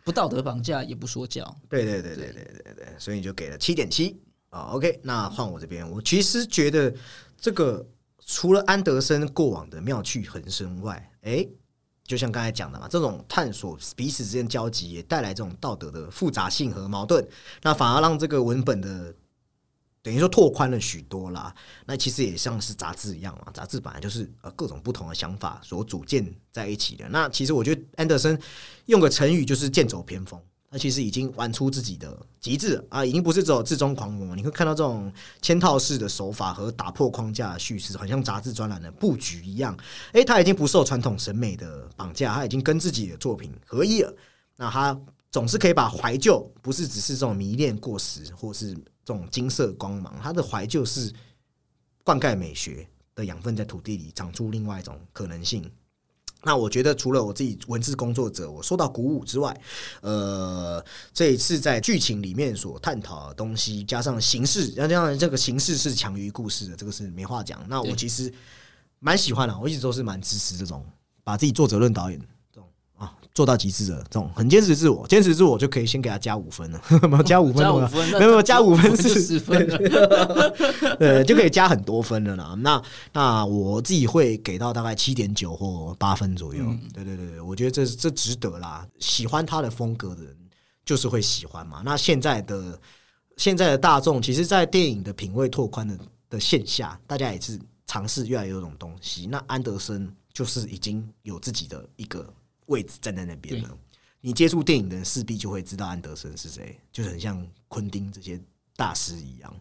[0.03, 4.17] 不道德绑架也不说教，对对对对对对对，所以你就给了七点七
[4.49, 4.71] 啊。
[4.71, 6.93] OK，那换我这边，我其实觉得
[7.38, 7.86] 这个
[8.26, 11.47] 除了安德森过往的妙趣横生外，哎。
[12.07, 17.28] 就像刚才讲的嘛，这种探索彼此之间交集，也带来这种道德的复杂性和矛盾，
[17.63, 19.11] 那反而让这个文本的
[20.06, 21.51] 等于说拓宽了许多啦。
[21.88, 27.10] 那其实也像是杂志一样嘛，杂志本来就是呃各种不同的想法所组建在一起的。
[27.10, 28.39] 那其实我觉得安德森
[28.86, 30.39] 用个成语就是剑走偏锋。
[30.70, 34.36] 他其实已经玩出自己的极致啊，已经不是只有至中狂魔。
[34.36, 35.10] 你会看到这种
[35.41, 39.78] 嵌套式的手法和打破框架的叙事，好像杂志专栏的布局一样。
[40.12, 44.14] 诶，他已经不受传统审美的绑架，他已经跟自己的作品合一了。
[44.58, 44.99] 那他
[45.32, 48.76] 总是可以把怀旧，不是只是这种迷恋过时，或是
[49.06, 50.14] 这种金色光芒。
[50.22, 51.14] 它的怀旧是
[52.03, 55.64] 灌溉美学的养分，在土地里长出另外一种可能性。
[56.47, 59.62] 那我觉得，除了我自己文字工作者，我受到鼓舞之外，
[60.01, 67.66] 呃，这一次在剧情里面所探讨的东西，加上形式，然后加上这个形式是强于故事的，这个是没话讲。
[67.68, 68.32] 那我其实
[68.99, 70.86] 蛮喜欢的，我一直都是蛮支持这种
[71.24, 72.22] 把自己做责任导演。
[73.36, 76.81] 做到极致的这种很坚持自我，坚持自我就可以先给他加五分了，
[77.25, 79.67] 加五分，加五分，没有加五分是十分，
[80.97, 82.55] 对，就可以加很多分了啦。
[82.59, 82.81] 那
[83.11, 86.63] 那我自己会给到大概七点九或八分左右。
[86.93, 88.88] 对对对对，我觉得这这值得啦。
[88.99, 90.33] 喜欢他的风格的人
[90.86, 91.81] 就是会喜欢嘛。
[91.83, 92.79] 那现在的
[93.36, 99.27] 现在的大众，其实，在电影的品味拓宽的的线下，大家也是尝试越来越多种东西。
[99.27, 102.25] 那安德森就是已经有自己的一个。
[102.68, 103.70] 位置站在那边了，
[104.22, 108.39] 你接触电影的人势必就会知道安德森是谁，就是很像昆汀这些
[108.76, 109.53] 大师一样。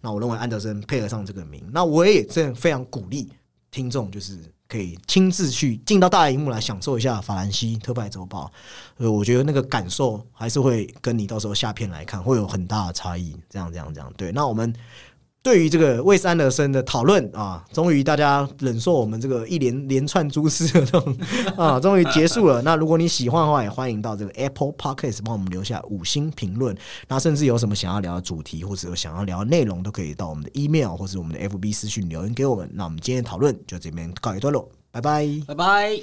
[0.00, 3.32] 那我认为安德森配合上这个名，那我也真的非常鼓励
[3.70, 4.38] 听众，就是
[4.68, 8.46] 可以亲自去进到大荧幕来享受一下《法兰西特派周报》。
[8.98, 13.34] 呃，我觉得那个感受还是会跟你到时候下片来看会有很大的差异。
[13.48, 14.32] 这样，这样，这样，对。
[14.32, 14.74] 那我们。
[15.42, 21.16] 对于这个为三而生的讨论啊，终于大家忍受我们这个一连连串蛛丝的这种
[21.56, 22.60] 啊，终于结束了。
[22.62, 26.76] 那如果你喜欢的话，也欢迎到这个 apple Podcast 帮我们留下五星评论。
[27.08, 32.70] 那甚至有什么想要聊的主题，或者有想要聊的内容，都可以到我们的 Email 或是我们的 FB 私信留言给我们。
[32.74, 36.00] 那我们今天讨论就这边告一段落，拜拜拜拜。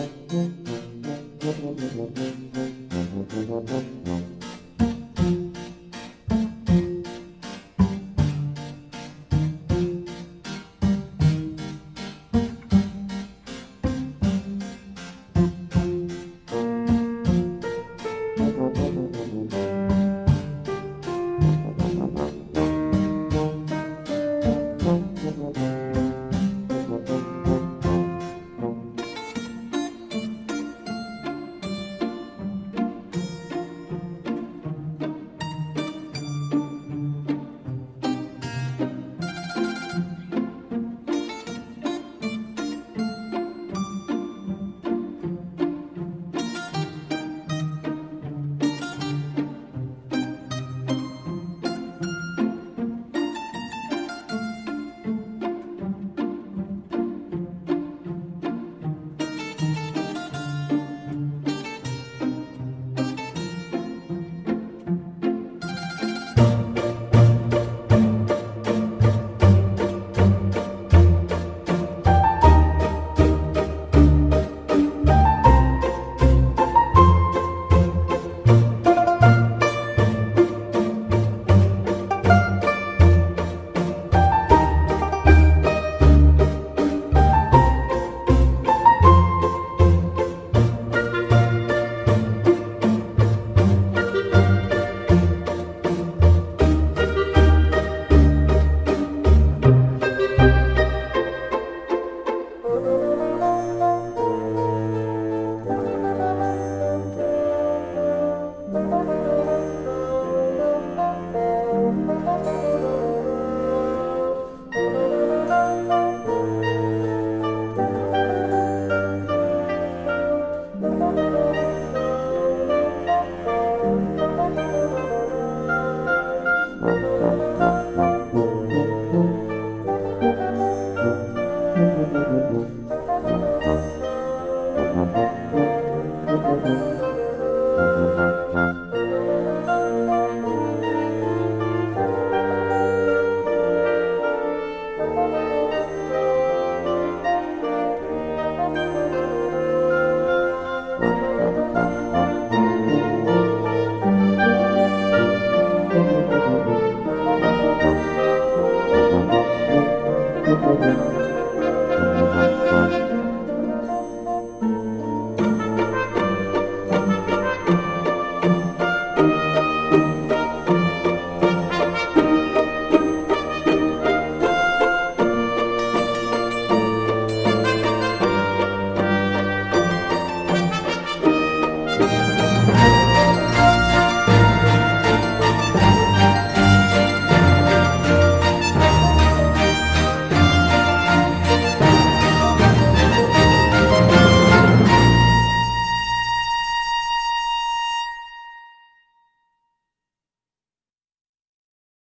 [0.34, 0.58] Thank
[3.68, 4.03] you.